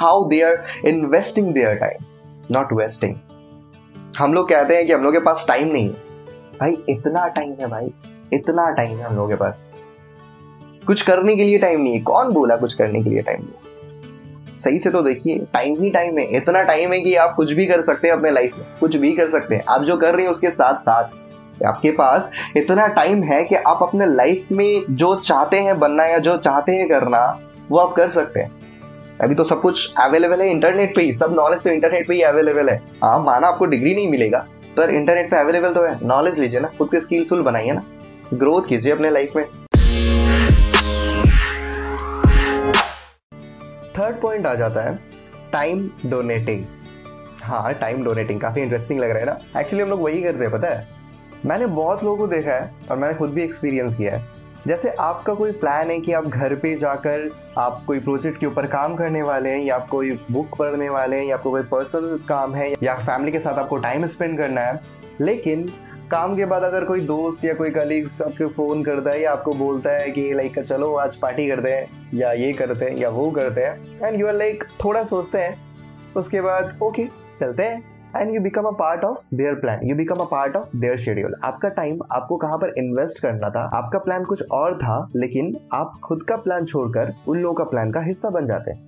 how 0.01 0.25
they 0.25 0.41
are 0.43 0.63
investing 0.87 1.53
their 1.55 1.75
time 1.75 2.05
not 2.51 2.73
wasting 2.73 3.15
हम 4.19 4.35
लोग 4.35 4.49
कहते 4.49 4.77
हैं 4.77 4.87
कि 4.87 4.93
हम 4.93 5.03
लोग 5.03 5.13
के 5.13 5.21
पास 5.21 5.45
टाइम 5.49 5.69
नहीं 5.69 5.89
है। 5.89 6.07
भाई, 6.61 6.77
इतना 6.89 7.27
टाइम 7.29 7.55
है 7.61 7.67
भाई। 7.67 7.93
इतना 8.33 8.71
टाइम 8.71 8.97
है 8.99 9.05
हम 9.05 9.17
लोग 9.17 9.29
के 9.29 9.35
पास। 9.35 9.85
कुछ 10.87 11.03
करने 11.03 11.37
के 11.37 11.45
लिए 11.45 11.59
टाइम 11.59 11.81
नहीं 11.81 11.95
है। 11.95 12.01
कौन 12.01 12.33
बोला 12.33 12.57
कुछ 12.57 12.75
करने 12.75 13.03
के 13.03 13.11
लिए 13.11 13.23
टाइम 13.23 13.43
नहीं 13.43 14.57
सही 14.57 14.79
से 14.79 14.91
तो 14.91 15.03
देखिए 15.03 15.39
टाइम 15.53 15.81
ही 15.81 15.91
टाइम 15.91 16.19
है। 16.19 16.25
इतना 16.37 16.63
टाइम 16.63 16.93
है 16.93 17.01
कि 17.01 17.15
आप 17.15 17.35
कुछ 17.37 17.53
भी 17.53 17.67
कर 17.67 17.83
सकते 17.83 18.09
हैं 18.09 18.15
अपने 18.15 18.31
लाइफ 18.31 18.57
में। 18.59 18.67
कुछ 18.81 18.97
भी 18.97 19.13
कर 19.13 19.29
सकते 19.29 19.55
हैं। 19.55 19.63
आप 19.69 19.83
जो 19.83 19.97
कर 19.97 20.15
रहे 20.15 20.25
हैं 20.25 20.31
उसके 20.31 20.51
साथ 20.51 20.79
साथ 20.79 21.17
आपके 21.67 21.91
पास 21.91 22.31
इतना 22.57 22.87
टाइम 22.87 23.23
है 23.23 23.43
कि 23.45 23.55
आप 23.55 23.79
अपने 23.83 24.07
लाइफ 24.07 24.51
में 24.53 24.83
जो 24.91 25.15
चाहते 25.17 25.61
हैं 25.61 25.79
बनना 25.79 26.05
या 26.05 26.19
जो 26.19 26.37
चाहते 26.37 26.73
हैं 26.73 26.89
करना, 26.89 27.21
वो 27.71 27.79
आप 27.79 27.93
कर 27.95 28.09
सकते 28.11 28.41
हैं। 28.41 28.57
अभी 29.23 29.35
तो 29.35 29.45
सब 29.45 29.61
कुछ 29.61 29.95
अवेलेबल 30.01 30.41
है 30.41 30.49
इंटरनेट 30.51 30.95
पे 30.97 31.03
ही, 31.03 31.13
सब 31.13 31.35
नॉलेज 31.37 31.65
तो 31.65 31.71
इंटरनेट 31.71 32.09
पे 32.09 32.15
ही 32.15 32.23
अवेलेबल 32.23 32.69
है। 32.71 32.77
हाँ 33.03 33.19
माना 33.23 33.49
आपको 33.49 33.67
डिग्री 33.67 33.95
नहीं 33.95 34.11
मिलेगा, 34.11 34.39
पर 34.77 34.91
इंटरनेट 34.91 35.31
पे 35.31 35.37
अवेलेबल 35.37 35.73
तो 35.75 35.83
है। 35.83 35.99
नॉलेज 36.03 36.39
लीजिए 36.39 36.61
ना, 36.61 36.69
खुद 36.79 36.91
के 36.91 37.01
स्किलफुल 37.01 37.43
बनाइए 37.43 37.73
ना। 37.73 37.83
ग्रोथ 38.35 38.69
कीजिए 38.69 38.93
अपने 38.93 39.11
लाइफ 39.11 39.37
में। 39.37 39.45
थर्ड 43.95 44.21
पॉइंट 44.21 44.47
आ 44.47 44.55
जाता 44.55 44.89
है 44.89 44.95
टाइम 45.53 45.89
डोनेटिंग 46.07 46.65
हाँ 47.43 47.73
टाइम 47.75 48.03
डोनेटिंग 48.05 48.41
काफ़ी 48.41 48.63
इंटरेस्टिंग 48.63 49.01
लग 49.01 49.11
रहा 49.11 49.19
है 49.19 49.27
ना। 49.27 49.61
एक्चुअली 49.61 49.83
हम 49.83 49.91
लोग 49.91 50.03
वही 50.03 50.23
करते 50.23 50.45
हैं, 50.45 50.51
पता 50.53 50.75
है? 50.75 50.98
मैंने 51.47 51.67
बहुत 51.67 52.05
लोगों 52.05 52.17
को 52.17 52.27
देखा 52.27 52.55
है 52.55 52.71
और 52.91 52.99
मैंने 52.99 53.15
खुद 53.15 53.31
भी 53.31 53.43
एक्सपीरियंस 53.43 53.97
किया 53.97 54.17
है। 54.17 54.27
जैसे 54.67 54.91
आपका 54.91 55.35
कोई 55.35 55.53
प्लान 55.55 55.91
है 55.91 55.99
कि 56.01 56.13
आप 56.13 56.25
घर 56.25 56.55
पे 56.55 56.75
जाकर 56.77 57.31
आप 57.59 57.83
कोई 57.87 58.01
प्रोजेक्ट 58.01 58.39
के 58.41 58.47
ऊपर 58.47 58.67
काम 58.67 58.95
करने 58.97 59.23
वाले 59.23 59.51
हैं 59.51 59.61
या 59.61 59.75
आप 59.75 59.87
कोई 59.89 60.11
बुक 60.31 60.57
पढ़ने 60.59 60.89
वाले 60.89 61.17
हैं 61.17 61.25
या 61.25 61.37
आपको 61.37 61.51
कोई 61.51 61.63
पर्सनल 61.65 62.19
काम 62.29 62.55
है 62.55 62.71
या 62.83 62.95
फैमिली 62.97 63.33
के 63.33 63.39
साथ 63.39 63.59
आपको 63.59 63.77
टाइम 63.79 64.05
स्पेंड 64.07 64.39
करना 64.39 64.61
है, 64.61 64.81
लेकिन 65.21 65.67
काम 66.11 66.37
के 66.37 66.45
बाद 66.45 66.63
अगर 66.63 66.85
कोई 66.85 67.01
दोस्त 67.01 67.45
या 67.45 67.55
कोई 67.55 67.71
कलीग्स 67.71 68.21
आपको 68.23 68.49
फ़ोन 68.49 68.83
करता 68.85 69.11
है 69.11 69.21
या 69.23 69.33
आपको 69.33 69.53
बोलता 69.55 69.97
है 69.97 70.11
कि 70.11 70.33
लाइक 70.35 70.59
चलो 70.59 70.95
आज 70.97 71.17
पार्टी 71.17 71.49
करते 71.49 71.73
हैं 71.73 72.11
या 72.15 72.33
ये 72.33 72.53
करते 72.53 72.85
हैं 72.85 72.97
या 72.97 73.09
वो 73.11 73.31
करते 73.31 73.61
हैं 73.61 73.97
एंड 74.03 74.21
यू 74.21 74.27
आर 74.27 74.35
लाइक 74.35 74.65
थोड़ा 74.85 75.03
सोचते 75.05 75.39
हैं, 75.39 75.57
उसके 76.17 76.41
बाद 76.41 76.79
ओके 76.83 77.07
चलते 77.37 77.63
हैं। 77.63 77.98
And 78.17 78.31
you 78.33 78.41
become 78.41 78.63
a 78.63 78.71
part 78.71 79.05
of 79.05 79.25
their 79.35 79.55
plan 79.55 79.81
you 79.85 79.97
become 79.97 80.17
a 80.17 80.25
part 80.25 80.57
of 80.57 80.77
their 80.77 80.97
schedule 80.97 81.35
आपका 81.45 81.69
टाइम 81.69 81.99
आपको 82.13 82.37
कहाँ 82.37 82.57
पर 82.59 82.73
इन्वेस्ट 82.79 83.23
करना 83.23 83.51
था? 83.51 83.69
आपका 83.75 83.99
प्लान 83.99 84.25
कुछ 84.25 84.51
और 84.53 84.77
था, 84.79 85.11
लेकिन 85.17 85.55
आप 85.73 85.99
खुद 86.05 86.23
का 86.23 86.37
प्लान 86.37 86.65
छोड़कर 86.65 87.15
उन 87.29 87.39
लोगों 87.39 87.55
का 87.55 87.65
प्लान 87.65 87.91
का 87.91 88.01
हिस्सा 88.01 88.31
बन 88.31 88.47
जाते 88.47 88.71
हैं। 88.71 88.81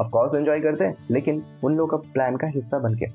ऑफकोर्स 0.00 0.34
एंजॉय 0.34 0.60
करते 0.60 0.84
हैं, 0.84 0.96
लेकिन 1.10 1.42
उन 1.64 1.76
लोगों 1.76 1.98
का 1.98 2.10
प्लान 2.12 2.36
का 2.36 2.46
हिस्सा 2.46 2.78
बन 2.78 2.94
के 2.94 3.06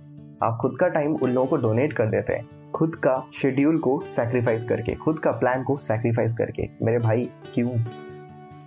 आप 0.46 0.58
खुद 0.62 0.78
का 0.80 0.88
टाइम 0.88 1.16
उन 1.16 1.30
लोगों 1.30 1.48
को 1.48 1.58
डोनेट 1.58 1.94
कर 1.94 2.06
देते 2.06 2.34
हैं। 2.34 2.72
खुद 2.72 2.96
का 2.96 3.24
शेड्यूल 3.34 3.78
को 3.78 4.02
सैक्रिफाइस 4.04 4.70
करके, 4.70 4.96
खुद 4.96 5.20
का 5.20 5.32
प्लान 5.32 5.64
को 5.64 5.78
सैक्रिफाइस 5.78 6.34
करके, 6.34 6.70
मेरे 6.82 7.00
भाई, 7.00 7.30
क्यों? 7.54 7.70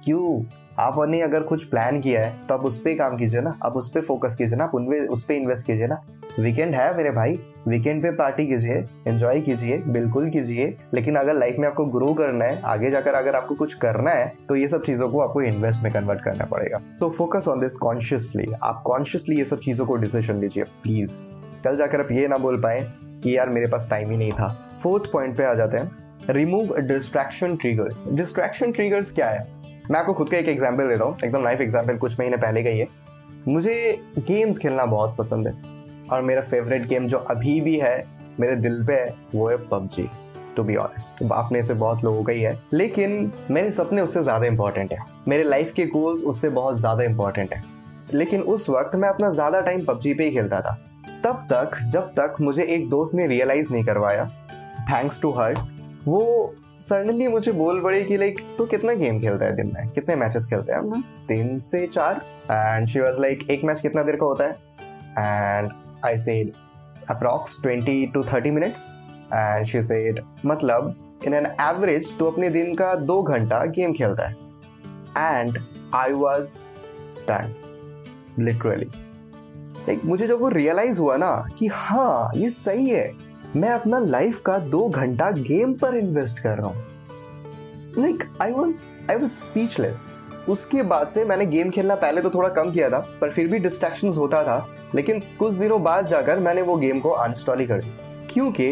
क्यों? 0.04 0.42
आपने 0.78 1.20
अगर 1.22 1.42
कुछ 1.42 1.64
प्लान 1.64 2.00
किया 2.00 2.20
है 2.20 2.30
तो 2.46 2.54
आप 2.54 2.64
उस 2.64 2.78
पर 2.78 2.94
काम 2.94 3.16
कीजिए 3.16 3.40
ना। 3.40 3.58
आप 3.64 3.72
उस 3.72 3.88
पर 3.88 4.00
फोकस 4.00 4.34
कीजिए 4.36 4.56
ना। 4.56 4.64
आप 4.64 4.74
उस 5.10 5.24
पर 5.24 5.34
इन्वेस्ट 5.34 5.66
कीजिए 5.66 5.86
ना। 5.86 6.00
वीकेंड 6.40 6.74
है 6.74 6.96
मेरे 6.96 7.10
भाई। 7.10 7.38
वीकेंड 7.68 8.02
पे 8.02 8.10
पार्टी 8.10 8.46
कीजिए 8.46 8.74
एंजॉय 9.08 9.40
कीजिए, 9.40 9.78
बिल्कुल 9.78 10.28
कीजिए। 10.30 10.76
लेकिन 10.94 11.14
अगर 11.14 11.34
लाइफ 11.34 11.56
में 11.58 11.66
आपको 11.68 11.86
ग्रो 11.88 12.12
करना 12.14 12.44
है, 12.44 12.60
आगे 12.62 12.90
जाकर 12.90 13.14
अगर 13.14 13.36
आपको 13.36 13.54
कुछ 13.54 13.74
करना 13.74 14.10
है 14.10 14.26
तो 14.48 14.56
ये 14.56 14.68
सब 14.68 14.82
चीज़ों 14.82 15.08
को 15.08 15.20
आपको 15.20 15.42
इन्वेस्ट 15.42 15.82
में 15.82 15.92
कन्वर्ट 15.92 16.20
करना 16.24 16.44
पड़ेगा। 16.44 16.78
तो 17.00 17.10
फोकस 17.10 17.48
ऑन 17.48 17.60
दिस 17.60 17.76
कॉन्शियसली 17.76 18.46
आप 18.62 18.82
कॉन्शियसली 18.86 19.38
ये 19.38 19.44
सब 19.44 19.58
चीज़ों 19.58 19.86
को 19.86 19.96
डिसीज़न 19.96 20.40
लीजिए 20.40 20.64
प्लीज़ 20.64 21.18
कल 21.64 21.76
जाकर 21.76 22.00
आप 22.00 22.12
ये 22.12 22.28
ना 22.28 22.36
बोल 22.36 22.60
पाए 22.62 22.80
कि 23.22 23.36
यार, 23.36 23.48
मेरे 23.48 23.66
पास 23.66 23.86
टाइम 23.90 24.10
ही 24.10 24.16
नहीं 24.16 24.32
था। 24.32 24.48
फोर्थ 24.82 25.10
पॉइंट 25.12 25.36
पे 25.38 25.44
आ 25.44 25.54
जाते 25.54 25.76
हैं। 25.76 25.90
Remove 26.30 26.76
distraction 26.88 27.56
triggers 27.56 28.08
distraction 28.12 28.72
triggers 28.72 29.10
क्या 29.12 29.28
है? 29.28 29.56
मैं 29.90 29.99
आपको 30.01 30.12
खुद 30.14 30.29
का 30.29 30.37
एक 30.37 30.49
एग्ज़ाम्पल 30.49 30.88
देता 30.88 31.05
हूँ। 31.05 31.16
एकदम 31.25 31.42
लाइफ 31.44 31.61
एग्ज़ाम्पल 31.61 31.96
कुछ 31.96 32.18
महीने 32.20 32.37
पहले 32.37 32.62
का 32.62 32.70
ही 32.70 32.79
है। 32.79 32.87
मुझे 33.49 33.75
गेम्स 34.18 34.59
खेलना 34.59 34.85
बहुत 34.87 35.16
पसंद 35.18 35.49
है। 35.49 35.55
और 36.12 36.22
मेरा 36.22 36.40
फेवरेट 36.42 36.87
गेम 36.88 37.07
जो 37.07 37.18
अभी 37.31 37.61
भी 37.61 37.79
है, 37.79 38.07
मेरे 38.40 38.57
दिल 38.57 38.85
पे 38.87 38.92
है, 38.92 39.14
वो 39.35 39.49
है 39.49 39.57
पबजी 39.68 40.09
टू 40.57 40.62
बी 40.64 40.77
ऑनेस्ट 40.77 41.22
अपने 41.35 41.62
से 41.62 41.75
बहुत 41.75 42.05
लोगों 42.05 42.22
का 42.25 42.33
ही 42.33 42.42
है। 42.42 42.59
लेकिन 42.75 43.33
मेरे 43.51 43.70
सपने 43.70 44.03
उससे 44.03 44.22
ज़्यादा 44.22 44.46
इंपॉर्टेंट 44.46 44.92
है। 44.92 44.99
मेरे 45.29 45.42
लाइफ 45.42 45.72
के 45.77 45.87
गोल्स 45.87 46.25
उससे 46.25 46.49
बहुत 46.51 46.79
ज़्यादा 46.79 47.05
इंपॉर्टेंट 47.05 47.55
है। 47.55 47.62
लेकिन 48.14 48.42
उस 48.42 48.68
वक्त 48.70 48.94
मैं 48.94 49.09
अपना 49.09 49.31
ज़्यादा 49.31 49.61
टाइम 49.61 49.85
पबजी 49.85 50.14
पे 50.14 50.25
ही 50.25 50.31
खेलता 50.31 50.61
था। 50.61 50.75
तब 51.25 51.46
तक, 51.53 51.79
जब 51.90 52.09
तक 52.11 52.37
मुझे 52.40 52.64
एक 52.64 52.88
दोस्त 52.88 53.14
ने 53.14 53.27
रियलाइज़ 53.27 53.72
नहीं 53.72 53.85
करवाया 53.85 54.25
थैंक्स 54.90 55.20
टू 55.22 55.31
हर्ट 55.33 55.59
वो 56.07 56.55
सडनली 56.80 57.28
मुझे 57.28 57.52
बोल 57.52 57.80
पड़ी 57.82 58.04
कि 58.04 58.16
लाइक 58.16 58.40
तू 58.58 58.64
कितना 58.64 58.92
गेम 58.92 59.20
खेलता 59.20 59.46
है 59.46 59.56
दिन 59.56 59.72
में? 59.74 59.88
कितने 59.88 60.16
मैचेस 60.16 60.46
खेलते 60.46 60.72
हैं? 60.72 60.78
हम 60.78 61.02
तीन 61.28 61.58
से 61.58 61.86
चार। 61.86 62.20
एंड 62.50 62.86
शी 62.86 63.00
वाज 63.00 63.20
लाइक 63.20 63.50
एक 63.50 63.64
मैच 63.64 63.80
कितना 63.80 64.02
देर 64.02 64.16
का 64.16 64.26
होता 64.26 64.44
है? 64.44 64.50
And 65.18 65.70
I 66.04 66.16
said 66.18 66.52
approx 67.10 67.62
twenty 67.62 68.06
to 68.06 68.22
thirty 68.24 68.50
minutes 68.50 69.02
and 69.34 69.66
she 69.66 69.82
said 69.82 70.20
मतलब 70.46 70.94
इन 71.26 71.34
एन 71.34 71.46
एवरेज 71.46 72.18
तो 72.18 72.30
अपने 72.30 72.50
दिन 72.50 72.74
का 72.74 72.94
दो 72.94 73.22
घंटा 73.22 73.64
गेम 73.64 73.92
खेलता 73.92 74.28
है. 74.28 74.34
And 75.18 75.58
I 75.94 76.12
was 76.12 76.58
stand 77.04 77.54
literally 78.38 78.90
like 79.88 80.04
मुझे 80.04 80.26
जब 80.26 80.40
वो 80.40 80.48
रियलाइज़ 80.48 81.00
हुआ 81.00 81.16
ना 81.16 81.48
कि 81.58 81.66
हाँ 81.72 82.30
ये 82.36 82.50
सही 82.50 82.88
है। 82.88 83.25
मैं 83.57 83.69
अपना 83.69 83.99
लाइफ 83.99 84.38
का 84.38 84.59
दो 84.59 84.88
घंटा 84.88 85.31
गेम 85.31 85.73
पर 85.73 85.95
इन्वेस्ट 85.97 86.38
कर 86.38 86.57
रहा 86.59 86.66
हूँ। 86.66 87.95
Like 87.99 88.25
I 88.42 88.51
was 88.51 88.81
I 89.11 89.16
was 89.16 89.31
speechless 89.31 90.12
उसके 90.49 90.83
बाद 90.83 91.07
से 91.07 91.25
मैंने 91.25 91.47
गेम 91.47 91.71
खेलना 91.71 91.95
पहले 91.95 92.21
तो 92.21 92.31
थोड़ा 92.31 92.49
कम 92.49 92.71
किया 92.71 92.88
था, 92.90 92.99
पर 93.21 93.31
फिर 93.31 93.47
भी 93.49 93.59
डिस्ट्रैक्शन 93.59 94.09
होता 94.09 94.42
था। 94.42 94.57
लेकिन 94.95 95.21
कुछ 95.38 95.53
दिनों 95.53 95.83
बाद 95.83 96.07
जाकर 96.07 96.38
मैंने 96.38 96.62
वो 96.62 96.77
गेम 96.77 96.99
को 97.01 97.11
अनस्टॉल 97.11 97.61
ही 97.61 97.66
कर 97.66 97.81
दिया। 97.81 98.27
क्योंकि 98.33 98.69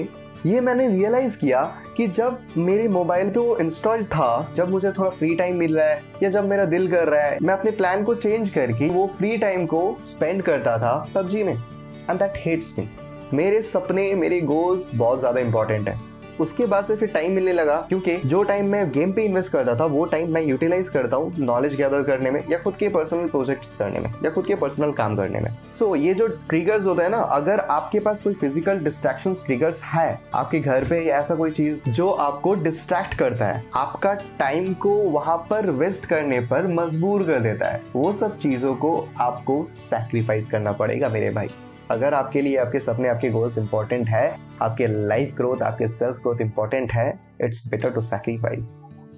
ये 0.46 0.60
मैंने 0.60 0.88
रियलाइज़ 0.88 1.38
किया 1.38 1.62
कि 1.96 2.06
जब 2.08 2.38
मेरे 2.56 2.88
मोबाइल 2.88 3.30
पे 3.30 3.40
वो 3.40 3.56
इंस्टॉल 3.56 4.04
था, 4.04 4.52
जब 4.56 4.70
मुझे 4.70 4.92
थोड़ा 4.92 5.10
फ्री 5.10 5.34
टाइम 5.34 5.56
मिल 5.56 5.76
रहा 5.76 5.86
है, 5.86 6.02
या 6.22 6.30
जब 6.30 6.48
मेरा 6.48 6.64
दिल 6.64 6.90
कर 6.90 7.08
रहा 7.08 7.22
है, 7.22 7.38
मैं 7.42 7.54
अपने 7.54 7.70
प्लान 7.70 8.04
को 8.04 8.14
चेंज 8.14 8.50
करके 8.50 8.88
वो 8.88 9.06
फ्री 9.06 9.36
टाइम 9.38 9.66
को 9.66 9.96
स्पेंड 10.04 10.42
करता 10.42 10.78
था 10.78 10.94
पबजी 11.14 11.42
में। 11.42 11.54
एंड 11.54 12.18
दैट 12.18 12.32
हेट्स 12.36 12.74
मी 12.78 12.88
मेरे 13.34 13.60
सपने 13.62 14.12
मेरे 14.16 14.40
गोल्स 14.42 14.90
बहुत 14.94 15.18
ज़्यादा 15.18 15.40
इंपॉर्टेंट 15.40 15.88
है। 15.88 16.02
उसके 16.40 16.64
बाद 16.66 16.84
से 16.84 16.94
फिर 16.96 17.08
टाइम 17.08 17.32
मिलने 17.32 17.52
लगा 17.52 17.74
क्योंकि 17.88 18.16
जो 18.18 18.42
टाइम 18.42 18.66
मैं 18.68 18.90
गेम 18.90 19.12
पे 19.12 19.24
इन्वेस्ट 19.24 19.52
करता 19.52 19.74
था 19.76 19.84
वो 19.86 20.04
टाइम 20.04 20.32
मैं 20.34 20.42
यूटिलाइज 20.42 20.88
करता 20.88 21.16
हूँ 21.16 21.32
नॉलेज 21.38 21.74
गैदर 21.76 22.02
करने 22.02 22.30
में 22.30 22.42
या 22.50 22.58
खुद 22.58 22.76
के 22.76 22.88
पर्सनल 22.88 23.28
प्रोजेक्ट्स 23.28 23.74
करने 23.76 24.00
में 24.00 24.10
या 24.24 24.30
खुद 24.30 24.46
के 24.46 24.54
पर्सनल 24.54 24.92
काम 24.92 25.16
करने 25.16 25.40
में। 25.40 25.50
सो 25.70 25.86
so, 25.86 25.96
ये 25.96 26.14
जो 26.14 26.26
ट्रिगर्स 26.26 26.86
होता 26.86 27.02
है 27.04 27.10
ना 27.10 27.18
अगर 27.32 27.58
आपके 27.70 28.00
पास 28.00 28.22
कोई 28.22 28.34
फ़िज़िकल 28.34 28.80
डिस्ट्रैक्शन 28.80 29.34
ट्रिगर्स 29.46 29.82
है 29.84 30.20
आपके 30.34 30.60
घर 30.60 30.84
पे 30.84 31.00
या 31.00 31.18
ऐसा 31.18 31.34
कोई 31.34 31.50
चीज़ 31.50 31.80
जो 31.88 32.08
आपको 32.08 32.54
डिस्ट्रैक्ट 32.62 33.14
करता 33.18 33.46
है 33.46 33.64
आपका 33.76 34.14
टाइम 34.38 34.72
को 34.76 34.96
वहाँ 35.10 35.36
पर 35.50 35.70
वेस्ट 35.72 36.06
करने 36.06 36.40
पर 36.46 36.66
मजबूर 36.74 37.26
कर 37.26 37.38
देता 37.40 37.70
है 37.72 37.82
वो 37.94 38.12
सब 38.12 38.36
चीज़ों 38.38 38.74
को 38.76 38.96
आपको 39.20 39.62
सेक्रीफाइस 39.68 40.50
करना 40.50 40.72
पड़ेगा 40.72 41.08
मेरे 41.08 41.30
भाई। 41.30 41.48
अगर 41.90 42.14
आपके 42.14 42.42
लिए, 42.42 42.56
आपके 42.56 42.78
सपने, 42.78 43.08
आपके 43.08 43.30
गोल्स 43.30 43.58
इंपॉर्टेंट 43.58 44.08
है, 44.08 44.36
आपके 44.62 44.86
लाइफ 45.08 45.34
ग्रोथ 45.36 45.62
आपके 45.62 45.88
सेल्फ 45.88 46.18
ग्रोथ 46.22 46.40
इंपॉर्टेंट 46.40 46.92
है 46.92 47.08
इट्स 47.42 47.66
बेटर 47.68 47.90
टू 47.90 48.00
सेक्रीफाइस 48.00 48.70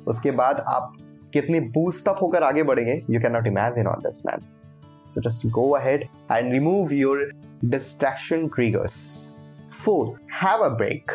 उसके 0.09 0.31
बाद 0.31 0.65
आप 0.69 0.93
कितने 1.33 1.61
बूस्ट 1.77 2.09
अप 2.09 2.17
होकर 2.23 2.43
आगे 2.43 2.63
बढ़ेंगे 2.63 3.01
you 3.11 3.21
can 3.21 3.33
not 3.33 3.47
imagine 3.47 3.87
on 3.87 4.01
this 4.01 4.23
man 4.27 4.45
so 5.07 5.21
just 5.21 5.47
go 5.51 5.71
ahead 5.77 6.05
and 6.33 6.53
remove 6.53 6.93
your 6.93 7.29
distraction 7.65 8.47
triggers 8.49 8.99
four 9.85 10.15
have 10.43 10.65
a 10.65 10.69
break 10.77 11.13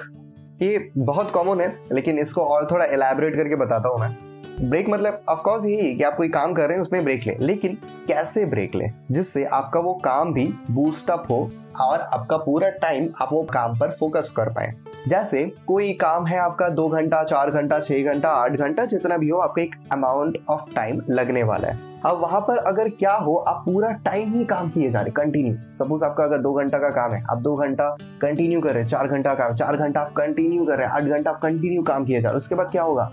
ये 0.61 0.89
बहुत 0.97 1.31
कॉमन 1.31 1.61
है, 1.61 1.67
लेकिन 1.93 2.19
इसको 2.19 2.41
और 2.45 2.67
थोड़ा 2.71 2.85
एलैबोरेट 2.85 3.35
करके 3.35 3.55
बताता 3.55 3.89
हूँ 3.89 3.99
मैं। 3.99 4.30
ब्रेक 4.61 4.89
मतलब 4.89 5.23
ऑफकोर्स 5.29 5.65
यही 5.65 5.89
है 5.89 5.95
कि 5.95 6.03
आप 6.03 6.15
कोई 6.15 6.29
काम 6.29 6.53
कर 6.53 6.61
रहे 6.61 6.73
हैं, 6.73 6.81
उसमें 6.81 7.03
ब्रेक 7.03 7.21
ले। 7.27 7.45
लेकिन 7.45 7.75
कैसे 8.07 8.45
ब्रेक 8.45 8.75
ले? 8.75 8.85
जिससे 9.11 9.45
आपका 9.45 9.79
वो 9.79 9.93
काम 9.93 10.33
भी 10.33 10.53
बूस्टअप 10.71 11.23
हो 11.29 11.51
और 11.81 12.01
आपका 12.01 12.37
पूरा 12.37 12.69
टाइम 12.69 13.09
आप 13.21 13.29
वो 13.33 13.43
काम 13.43 13.79
पर 13.79 13.91
फोकस 13.91 14.33
कर 14.37 14.49
पाए। 14.49 14.73
जैसे 15.07 15.43
कोई 15.67 15.93
काम 15.93 16.25
है 16.25 16.39
आपका 16.39 16.69
दो 16.69 16.89
घंटा, 16.89 17.23
चार 17.23 17.51
घंटा, 17.51 17.79
छह 17.79 18.03
घंटा, 18.03 18.29
आठ 18.29 18.51
घंटा, 18.51 18.85
जितना 18.85 19.17
भी 19.17 19.29
हो, 19.29 19.39
आपका 19.39 19.61
एक 19.61 19.75
अमाउंट 19.93 20.37
ऑफ़ 20.49 20.61
टाइम 20.75 21.01
लगने 21.09 21.43
वाला 21.43 21.67
है। 21.67 21.91
अब 22.05 22.19
वहाँ 22.21 22.41
पर 22.41 22.57
अगर 22.57 22.89
क्या 22.89 23.13
हो, 23.13 23.35
आप 23.35 23.63
पूरा 23.65 23.89
टाइम 23.89 24.33
ही 24.33 24.45
काम 24.45 24.69
किए 24.69 24.89
जा 24.89 25.01
रहे 25.01 25.11
कंटिन्यू 25.11 25.55
सपोज़ 25.73 26.05
आपका 26.05 26.23
अगर 26.23 26.37
दो 26.37 26.53
घंटा 26.53 26.77
का 26.77 26.89
काम 26.89 27.13
है, 27.13 27.23
आप 27.31 27.37
दो 27.37 27.55
घंटा 27.55 27.95
कंटिन्यू 28.21 28.61
कर 28.61 28.69
रहे 28.69 28.79
हैं, 28.79 28.87
चार 28.87 29.07
घंटा 29.07 29.33
काम, 29.33 29.53
चार 29.53 29.77
घंटा 29.77 30.01
आप 30.01 30.13
कंटिन्यू 30.17 30.65
कर 30.65 30.77
रहे 30.77 30.87
हैं, 30.87 30.93
आठ 30.93 31.03
घंटा 31.03 31.31
आप 31.31 31.39
कंटिन्यू 31.41 31.83
काम 31.83 32.05
किए 32.05 32.19
जा 32.19 32.29
रहे 32.29 32.33
हैं, 32.33 32.37
उसके 32.37 32.55
बाद 32.55 32.67
क्या 32.71 32.83
होगा? 32.83 33.11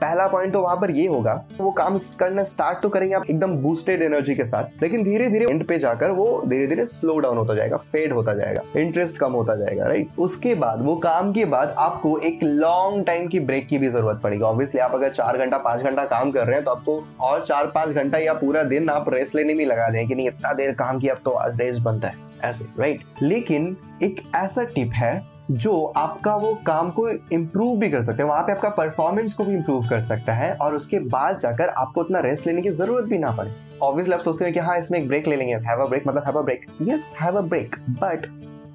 पहला 0.00 0.26
पॉइंट 0.28 0.52
तो 0.52 0.60
वहाँ 0.62 0.76
पर 0.76 0.90
ये 0.90 1.06
होगा, 1.06 1.32
वो 1.60 1.70
काम 1.72 1.96
करना 2.18 2.42
स्टार्ट 2.44 2.78
तो 2.82 2.88
करेंगे 2.88 3.14
आप 3.14 3.22
एकदम 3.30 3.56
बूस्टेड 3.58 4.02
एनर्जी 4.02 4.34
के 4.34 4.44
साथ, 4.44 4.82
लेकिन 4.82 5.02
धीरे 5.04 5.28
धीरे 5.30 5.46
एंड 5.46 5.66
पे 5.68 5.78
जाकर 5.78 6.10
वो 6.10 6.26
धीरे 6.46 6.66
धीरे 6.66 6.84
स्लो 6.86 7.18
डाउन 7.18 7.38
होता 7.38 7.54
जाएगा 7.54 7.76
फेड 7.92 8.12
होता 8.12 8.34
जाएगा 8.34 8.60
इंटरेस्ट 8.76 9.18
कम 9.18 9.32
होता 9.32 9.54
जाएगा 9.56 9.86
राइट 9.88 10.18
उसके 10.18 10.54
बाद, 10.54 10.82
वो 10.82 10.96
काम 10.98 11.32
के 11.32 11.44
बाद 11.46 11.74
आपको 11.78 12.16
एक 12.20 12.42
लॉन्ग 12.42 13.04
टाइम 13.06 13.26
की 13.26 13.40
ब्रेक 13.40 13.66
की 13.68 13.78
भी 13.78 13.88
ज़रूरत 13.88 14.20
पड़ेगी। 14.22 14.42
ऑब्वियसली 14.44 14.80
आप 14.80 14.94
अगर 14.94 15.10
चार 15.10 15.38
घंटा, 15.38 15.58
पाँच 15.58 15.82
घंटा 15.82 16.04
काम 16.06 16.30
कर 16.32 16.46
रहे 16.46 16.54
हैं 16.54 16.64
तो 16.64 16.70
आपको 16.70 17.02
और 17.20 17.44
चार 17.44 17.66
पाँच 17.66 17.88
घंटा 17.90 18.18
या 18.18 18.32
पूरा 18.34 18.62
दिन 18.64 18.88
आप 18.90 19.08
रेस्ट 19.08 19.34
लेने 19.36 19.54
में 19.54 19.64
लगा 19.66 19.88
दें 19.88 20.06
कि 20.08 20.14
नहीं, 20.14 20.28
इतना 20.28 20.52
देर 20.54 20.72
काम 20.74 20.98
किया, 20.98 21.14
अब 21.14 21.20
तो 21.24 21.30
आज 21.32 21.60
रेस्ट 21.60 21.82
बनता 21.82 22.08
है, 22.08 22.16
ऐसे 22.44 22.64
राइट 22.78 23.02
लेकिन 23.22 23.76
एक 24.02 24.22
ऐसा 24.36 24.64
टिप 24.64 24.92
है 24.94 25.37
जो 25.50 25.84
आपका 25.96 26.34
वो 26.36 26.54
काम 26.66 26.90
को 26.90 27.08
इम्प्रूव 27.08 27.78
भी 27.78 27.88
कर 27.90 28.02
सकते 28.02 28.22
हैं, 28.22 28.28
वहाँ 28.30 28.42
पे 28.42 28.52
आपका 28.52 28.68
परफॉर्मेंस 28.68 29.34
को 29.34 29.44
भी 29.44 29.54
इम्प्रूव 29.54 29.86
कर 29.90 30.00
सकता 30.00 30.32
है 30.32 30.52
और 30.54 30.74
उसके 30.74 30.98
बाद 31.08 31.38
जाकर 31.38 31.68
आपको 31.78 32.00
उतना 32.00 32.20
रेस्ट 32.20 32.46
लेने 32.46 32.62
की 32.62 32.70
ज़रूरत 32.70 33.04
भी 33.04 33.18
ना 33.18 33.30
पड़े। 33.30 33.54
ऑब्वियसली 33.82 34.14
आप 34.14 34.20
सोचते 34.20 34.44
हैं 34.44 34.54
कि 34.54 34.60
हाँ 34.60 34.78
इसमें 34.78 34.98
एक 34.98 35.08
ब्रेक 35.08 35.28
ले 35.28 35.36
लेंगे 35.36 35.54
हैव 35.68 35.84
अ 35.84 35.88
ब्रेक 35.88 36.06
मतलब 36.08 36.24
have 36.26 36.38
a 36.38 36.42
break 36.42 36.66
yes 36.82 37.14
have 37.20 37.38
a 37.38 37.40
break 37.42 37.76
but 37.90 38.26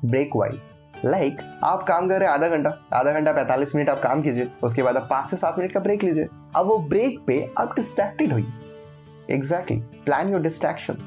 break 0.05 0.29
wise 0.35 0.63
like 1.05 1.37
आप 1.63 1.83
काम 1.83 2.07
कर 2.09 2.19
रहे 2.19 2.29
हैं 2.29 2.35
आधा 2.35 2.47
घंटा 2.47 2.69
आधा 2.93 3.11
घंटा 3.11 3.31
पैंतालीस 3.31 3.75
मिनट 3.75 3.89
आप 3.89 4.01
काम 4.03 4.21
कीजिए, 4.21 4.49
उसके 4.63 4.83
बाद 4.83 4.97
आप 4.97 5.07
पाँच 5.09 5.25
से 5.25 5.37
सात 5.37 5.55
मिनट 5.59 5.73
का 5.73 5.79
ब्रेक 5.79 6.03
लीजिए। 6.03 6.27
अब 6.55 6.65
वो 6.65 6.77
ब्रेक 6.79 7.19
पे 7.27 7.41
आप 7.57 7.73
डिस्ट्रैक्टेड 7.75 8.33
हुई 8.33 8.45
एग्जैक्टली 9.31 9.77
प्लान 10.05 10.31
योर 10.31 10.41
डिस्ट्रैक्शन 10.41 10.97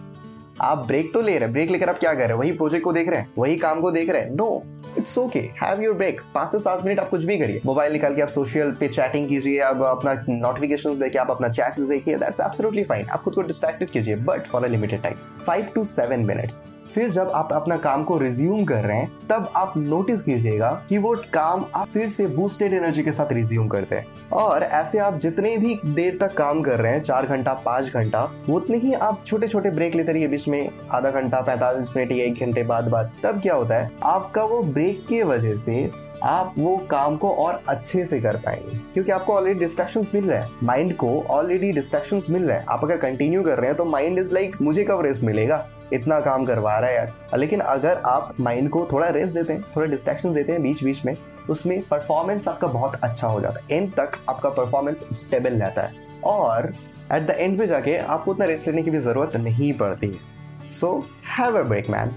आप 0.60 0.86
ब्रेक 0.86 1.12
तो 1.14 1.20
ले 1.20 1.30
रहे 1.30 1.40
हैं 1.40 1.52
ब्रेक 1.52 1.70
लेकर 1.70 1.88
आप 1.90 1.98
क्या 1.98 2.12
कर 2.12 2.18
रहे 2.18 2.26
हैं? 2.26 2.34
वही 2.34 2.52
प्रोजेक्ट 2.52 2.84
को 2.84 2.92
देख 2.92 3.08
रहे 3.08 3.20
हैं, 3.20 3.32
वही 3.38 3.56
काम 3.56 3.80
को 3.80 3.90
देख 3.90 4.10
रहे 4.10 4.22
हैं। 4.22 4.30
No 4.30 4.62
it's 4.98 5.16
okay 5.18 5.38
have 5.62 5.82
your 5.82 5.94
break 5.94 6.20
पाँच 6.34 6.48
से 6.52 6.58
सात 6.60 6.84
मिनट 6.84 7.00
आप 7.00 7.10
कुछ 7.10 7.24
भी 7.24 7.38
करिए। 7.38 7.60
मोबाइल 7.66 7.92
निकाल 7.92 8.14
के 8.14 8.22
आप 8.22 8.28
सोशल 8.28 8.70
पे 8.80 8.88
चैटिंग 8.88 9.28
कीजिए, 9.28 9.58
आप 9.60 9.82
अपना 9.82 10.14
नोटिफिकेशन 10.28 10.98
देखिए 10.98 11.20
आप 11.20 11.30
अपना 11.30 11.48
चैट्स 11.48 11.88
देखिए 11.88 12.16
दैट्स 12.18 12.40
एब्सोल्युटली 12.40 12.84
फाइन 12.84 13.08
आप 13.08 13.22
खुद 13.22 13.34
को 13.34 13.42
डिस्ट्रैक्टेड 13.42 13.90
कीजिए 13.90 14.16
but 14.24 14.46
for 14.46 14.64
a 14.64 14.68
limited 14.68 15.02
time 15.02 15.16
five 15.46 15.68
to 15.74 15.84
seven 15.86 16.24
minutes 16.24 16.66
फिर 16.94 17.10
जब 17.10 17.30
आप 17.34 17.48
अपना 17.52 17.76
काम 17.76 18.04
को 18.04 18.18
रिज्यूम 18.18 18.64
कर 18.64 18.84
रहे 18.84 18.96
हैं, 18.96 19.18
तब 19.28 19.52
आप 19.56 19.74
नोटिस 19.76 20.22
कीजिएगा 20.22 20.82
कि 20.88 20.98
वो 20.98 21.16
काम 21.34 21.66
आप 21.76 21.86
फिर 21.86 22.08
से 22.08 22.26
बूस्टेड 22.26 22.74
एनर्जी 22.74 23.02
के 23.02 23.12
साथ 23.12 23.32
रिज्यूम 23.32 23.68
करते 23.68 23.96
हैं। 23.96 24.06
और 24.32 24.62
ऐसे 24.62 24.98
आप 24.98 25.14
जितने 25.14 25.56
भी 25.56 25.80
देर 25.84 26.18
तक 26.20 26.34
काम 26.34 26.62
कर 26.62 26.80
रहे 26.80 26.92
हैं, 26.92 27.00
चार 27.00 27.26
घंटा, 27.26 27.52
पाँच 27.52 27.92
घंटा, 27.94 28.32
उतने 28.50 28.76
ही 28.76 28.92
आप 28.92 29.22
छोटे 29.26 29.46
छोटे 29.46 29.70
ब्रेक 29.70 29.94
लेते 29.94 30.12
रहिए 30.12 30.28
बीच 30.28 30.48
में, 30.48 30.70
आधा 30.92 31.10
घंटा, 31.10 31.40
पैंतालीस 31.40 31.96
मिनट 31.96 32.12
या 32.12 32.24
एक 32.24 32.34
घंटे 32.34 32.62
बाद 32.62 32.84
बाद। 32.84 33.12
तब 33.22 33.40
क्या 33.40 33.54
होता 33.54 33.74
है, 33.74 33.90
आपका 34.04 34.44
वो 34.44 34.62
ब्रेक 34.62 35.04
के 35.04 35.22
वजह 35.22 35.54
से 35.54 36.06
आप 36.22 36.54
वो 36.58 36.76
काम 36.76 37.16
को 37.16 37.30
और 37.30 37.62
अच्छे 37.68 38.04
से 38.04 38.20
कर 38.20 38.36
पाएँगे। 38.36 38.78
क्योंकि 38.78 39.12
आपको 39.12 39.32
ऑलरेडी 39.32 39.60
डिस्ट्रैक्शन 39.60 40.06
मिल 40.14 40.30
रहा 40.30 40.42
है। 40.42 40.50
माइंड 40.62 40.96
को 40.96 41.22
ऑलरेडी 41.22 41.72
डिस्ट्रैक्शन 41.72 42.20
मिल 42.30 42.48
रहा 42.48 42.58
है। 42.58 42.64
आप 42.70 42.80
अगर 42.84 42.96
कंटिन्यू 42.96 43.42
कर 43.42 43.58
रहे 43.58 43.66
हैं 43.66 43.76
तो 43.76 43.84
माइंड 43.84 44.18
इज़ 44.18 44.34
लाइक 44.34 44.56
मुझे 44.62 44.86
रेस्ट 44.90 45.24
मिलेगा? 45.24 45.68
इतना 45.92 46.18
काम 46.20 46.44
करवा 46.46 46.78
रहा 46.78 46.90
है 46.90 46.96
यार। 46.96 47.38
लेकिन 47.38 47.60
अगर 47.60 48.00
आप 48.06 48.34
माइंड 48.40 48.68
को 48.70 48.84
थोड़ा 48.92 49.08
रेस्ट 49.08 49.34
देते 49.34 49.52
हैं, 49.52 49.62
थोड़ा 49.76 49.86
डिस्ट्रैक्शन 49.86 50.32
देते 50.34 50.52
हैं 50.52 50.62
बीच 50.62 50.82
बीच 50.84 51.04
में, 51.06 51.16
उसमें 51.50 51.80
परफॉर्मेंस 51.88 52.48
आपका 52.48 52.66
बहुत 52.68 53.00
अच्छा 53.04 53.28
हो 53.28 53.40
जाता 53.40 53.60
है। 53.60 53.78
एंड 53.78 53.92
तक 53.92 54.18
आपका 54.28 54.48
परफॉर्मेंस 54.50 55.06
स्टेबल 55.20 55.54
रहता 55.54 55.82
है। 55.82 56.04
और 56.24 56.72
एट 57.12 57.22
द 57.22 57.34
एंड 57.38 57.58
में 57.58 57.66
जाके 57.66 57.96
आपको 57.96 58.30
उतना 58.30 58.44
रेस्ट 58.44 58.68
लेने 58.68 58.82
की 58.82 58.90
भी 58.90 58.98
ज़रूरत 58.98 59.36
नहीं 59.36 59.72
पड़ती 59.78 60.12
है। 60.14 60.68
So 60.68 60.96
have 61.38 61.58
a 61.58 61.62
break 61.62 61.90
man 61.90 62.14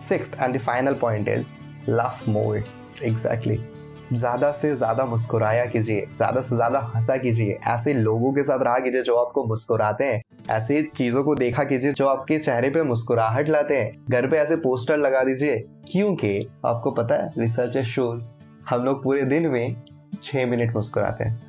six 0.00 0.32
and 0.34 0.56
the 0.56 0.60
final 0.60 0.94
point 0.94 1.28
is 1.28 1.58
love 1.88 2.30
more 2.30 2.64
exactly 3.04 3.60
ज़्यादा 4.12 4.50
से 4.50 4.74
ज़्यादा 4.74 5.04
मुस्कुराया 5.04 5.64
कीजिए, 5.66 6.06
ज़्यादा 6.16 6.40
से 6.40 6.56
ज़्यादा 6.56 6.78
हंसा 6.94 7.16
कीजिए। 7.16 7.58
ऐसे 7.68 7.92
लोगों 7.94 8.32
के 8.32 8.42
साथ 8.42 8.62
रहा 8.62 8.78
कीजिए 8.78 9.02
जो 9.02 9.16
आपको 9.16 9.44
मुस्कुराते 9.44 10.04
हैं। 10.04 10.21
ऐसी 10.50 10.82
चीज़ों 10.82 11.22
को 11.24 11.34
देखा 11.34 11.64
कीजिए 11.64 11.92
जो 11.92 12.06
आपके 12.06 12.38
चेहरे 12.38 12.70
पे 12.70 12.82
मुस्कुराहट 12.82 13.48
लाते 13.48 13.76
हैं। 13.76 14.04
घर 14.10 14.26
पे 14.26 14.36
ऐसे 14.36 14.56
पोस्टर 14.56 14.96
लगा 14.96 15.22
दीजिए, 15.24 15.56
क्योंकि 15.92 16.48
आपको 16.66 16.90
पता 16.90 17.22
है 17.24 17.30
रिसर्च 17.38 17.78
शोज़ 17.78 18.42
हम 18.70 18.84
लोग 18.84 19.02
पूरे 19.02 19.22
दिन 19.22 19.48
में 19.48 19.76
छह 20.22 20.46
मिनट 20.46 20.74
मुस्कुराते 20.74 21.24
हैं। 21.24 21.42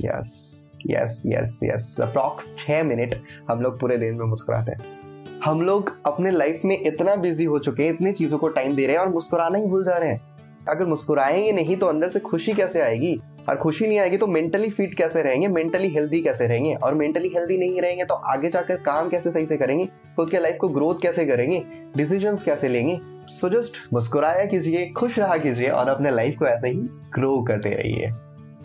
Yes 0.00 0.72
yes 0.86 1.22
yes 1.26 1.60
yes 1.64 1.96
approx 2.00 2.56
छह 2.58 2.82
मिनट 2.82 3.14
हम 3.50 3.60
लोग 3.60 3.80
पूरे 3.80 3.98
दिन 3.98 4.14
में 4.14 4.26
मुस्कुराते 4.26 4.72
हैं। 4.72 5.40
हम 5.44 5.62
लोग 5.62 5.92
अपने 6.06 6.30
लाइफ 6.30 6.60
में 6.64 6.78
इतना 6.80 7.16
बिज़ी 7.16 7.44
हो 7.44 7.58
चुके 7.58 7.82
हैं, 7.82 7.90
इतनी 7.90 8.12
चीज़ों 8.12 8.38
को 8.38 8.48
टाइम 8.48 8.74
दे 8.76 8.86
रहे 8.86 8.96
हैं 8.96 9.02
और 9.02 9.08
मुस्कुराना 9.08 9.58
ही 9.58 9.66
भूल 9.66 9.84
जा 9.84 9.98
रहे 9.98 10.10
हैं। 10.10 10.20
अगर 10.68 10.86
मुस्कुराएँगे 10.86 11.52
नहीं 11.52 11.76
तो 11.76 11.86
अंदर 11.86 12.08
से 12.08 12.20
खुशी 12.20 12.52
कैसे 12.52 12.80
आएगी? 12.80 13.20
और 13.48 13.56
खुशी 13.56 13.86
नहीं 13.86 13.98
आएगी 13.98 14.16
तो 14.16 14.26
मेंटली 14.26 14.70
फिट 14.70 14.94
कैसे 14.94 15.22
रहेंगे? 15.22 15.48
मेंटली 15.48 15.88
हेल्दी 15.88 16.20
कैसे 16.22 16.46
रहेंगे? 16.46 16.74
और 16.74 16.94
मेंटली 16.94 17.28
हेल्दी 17.28 17.58
नहीं 17.58 17.80
रहेंगे 17.80 18.04
तो 18.04 18.14
आगे 18.14 18.50
जाकर 18.50 18.76
काम 18.76 19.08
कैसे 19.08 19.30
सही 19.30 19.46
से 19.46 19.56
करेंगे? 19.56 19.86
खुद 20.16 20.30
के 20.30 20.38
लाइफ 20.38 20.56
को 20.60 20.68
ग्रोथ 20.68 20.94
कैसे 21.02 21.26
करेंगे? 21.26 21.62
डिसीज़न 21.96 22.34
कैसे 22.34 22.68
लेंगे? 22.68 23.00
सो 23.28 23.48
जस्ट 23.48 23.94
मुस्कुराया 23.94 24.44
कीजिए, 24.44 24.90
खुश 24.90 25.18
रहा 25.18 25.36
कीजिए 25.36 25.68
और 25.68 25.88
अपने 25.88 26.10
लाइफ 26.10 26.36
को 26.38 26.46
ऐसे 26.46 26.68
ही 26.68 26.80
ग्रो 27.14 27.42
करते 27.42 27.68
रहिए। 27.68 28.10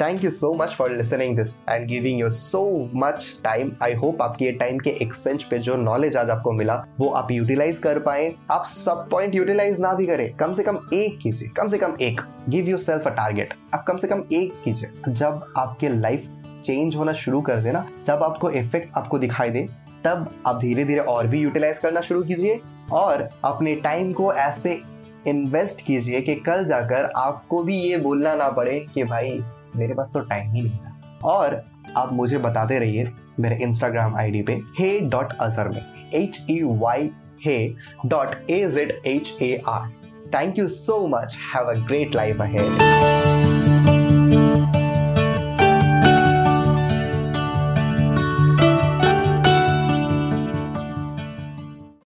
Thank 0.01 0.23
you 0.23 0.29
so 0.29 0.51
much 0.53 0.73
for 0.73 0.91
listening 0.91 1.35
this 1.37 1.53
and 1.69 1.85
giving 1.87 2.19
your 2.19 2.29
so 2.31 2.61
much 2.95 3.41
time 3.43 3.71
I 3.83 3.93
hope 3.93 4.21
आपके 4.21 4.51
टाइम 4.51 4.77
के 4.77 4.89
एक्सचेंज 5.03 5.43
पे 5.43 5.57
जो 5.57 5.75
नॉलेज 5.75 6.17
आज 6.17 6.29
आपको 6.29 6.51
मिला, 6.51 6.75
वो 6.99 7.09
आप 7.09 7.27
यूटिलाइज 7.31 7.79
कर 7.79 7.99
पाए। 7.99 8.33
आप 8.51 8.65
सब 8.65 9.07
पॉइंट 9.09 9.35
यूटिलाइज 9.35 9.81
ना 9.81 9.93
भी 9.93 10.07
करें। 10.07 10.33
कम 10.33 10.53
से 10.53 10.63
कम 10.63 10.79
एक 10.93 11.19
कीजिए। 11.19 11.49
कम 11.49 11.67
से 11.67 11.77
कम 11.77 11.95
एक। 12.01 12.21
Give 12.49 12.69
you 12.69 12.77
self 12.77 13.07
a 13.07 13.09
target 13.09 13.53
आप 13.73 13.83
कम 13.87 13.97
से 13.97 14.07
कम 14.07 14.23
एक 14.33 14.61
कीजिए। 14.65 15.13
जब 15.13 15.53
आपके 15.57 15.89
लाइफ 15.89 16.27
चेंज 16.63 16.95
होना 16.95 17.13
शुरू 17.13 17.41
कर 17.41 17.61
देना 17.61 17.87
जब 18.05 18.23
आपको 18.23 18.51
इफ़ेक्ट 18.51 18.97
आपको 18.97 19.19
दिखाई 19.19 19.49
दे, 19.49 19.67
तब 20.05 20.29
आप 20.47 20.59
धीरे 20.59 20.85
धीरे 20.85 20.99
और 20.99 21.27
भी 21.27 21.41
यूटिलाइज 21.41 21.77
करना 21.77 22.01
शुरू 22.01 22.23
कीजिए 22.23 22.59
और 22.91 23.29
अपने 23.45 23.75
टाइम 23.75 24.13
को 24.13 24.33
ऐसे 24.33 24.79
इन्वेस्ट 25.27 25.87
कीजिए 25.87 26.21
कि 26.21 26.35
कल 26.35 26.65
जाकर 26.65 27.11
आपको 27.17 27.63
भी 27.63 27.75
ये 27.75 27.97
बोलना 27.97 28.35
ना 28.35 28.49
पड़े 28.49 28.79
कि 28.93 29.03
भाई 29.03 29.41
मेरे 29.75 29.93
पास 29.93 30.11
तो 30.13 30.19
टाइम 30.19 30.53
ही 30.53 30.61
नहीं 30.61 30.77
था। 30.77 31.19
और 31.23 31.61
आप 31.97 32.13
मुझे 32.13 32.37
बताते 32.37 32.79
रहिए 32.79 33.07
मेरे 33.39 33.55
इंस्टाग्राम 33.63 34.15
आईडी 34.17 34.41
पे 34.43 34.59
हे 34.79 34.99
डॉट 34.99 35.33
अजहर 35.33 35.69
में 35.69 35.81
H 36.21 36.45
E 36.51 36.61
Y 36.63 37.09
hey 37.45 37.57
dot 38.05 38.49
A 38.49 38.63
Z 38.75 38.91
H 39.07 39.37
A 39.41 39.55
R 39.69 39.89
thank 40.35 40.59
you 40.59 40.67
so 40.67 41.05
much 41.15 41.37
have 41.55 41.71
a 41.71 41.85
great 41.87 42.15
life 42.15 42.41
ahead 42.41 43.60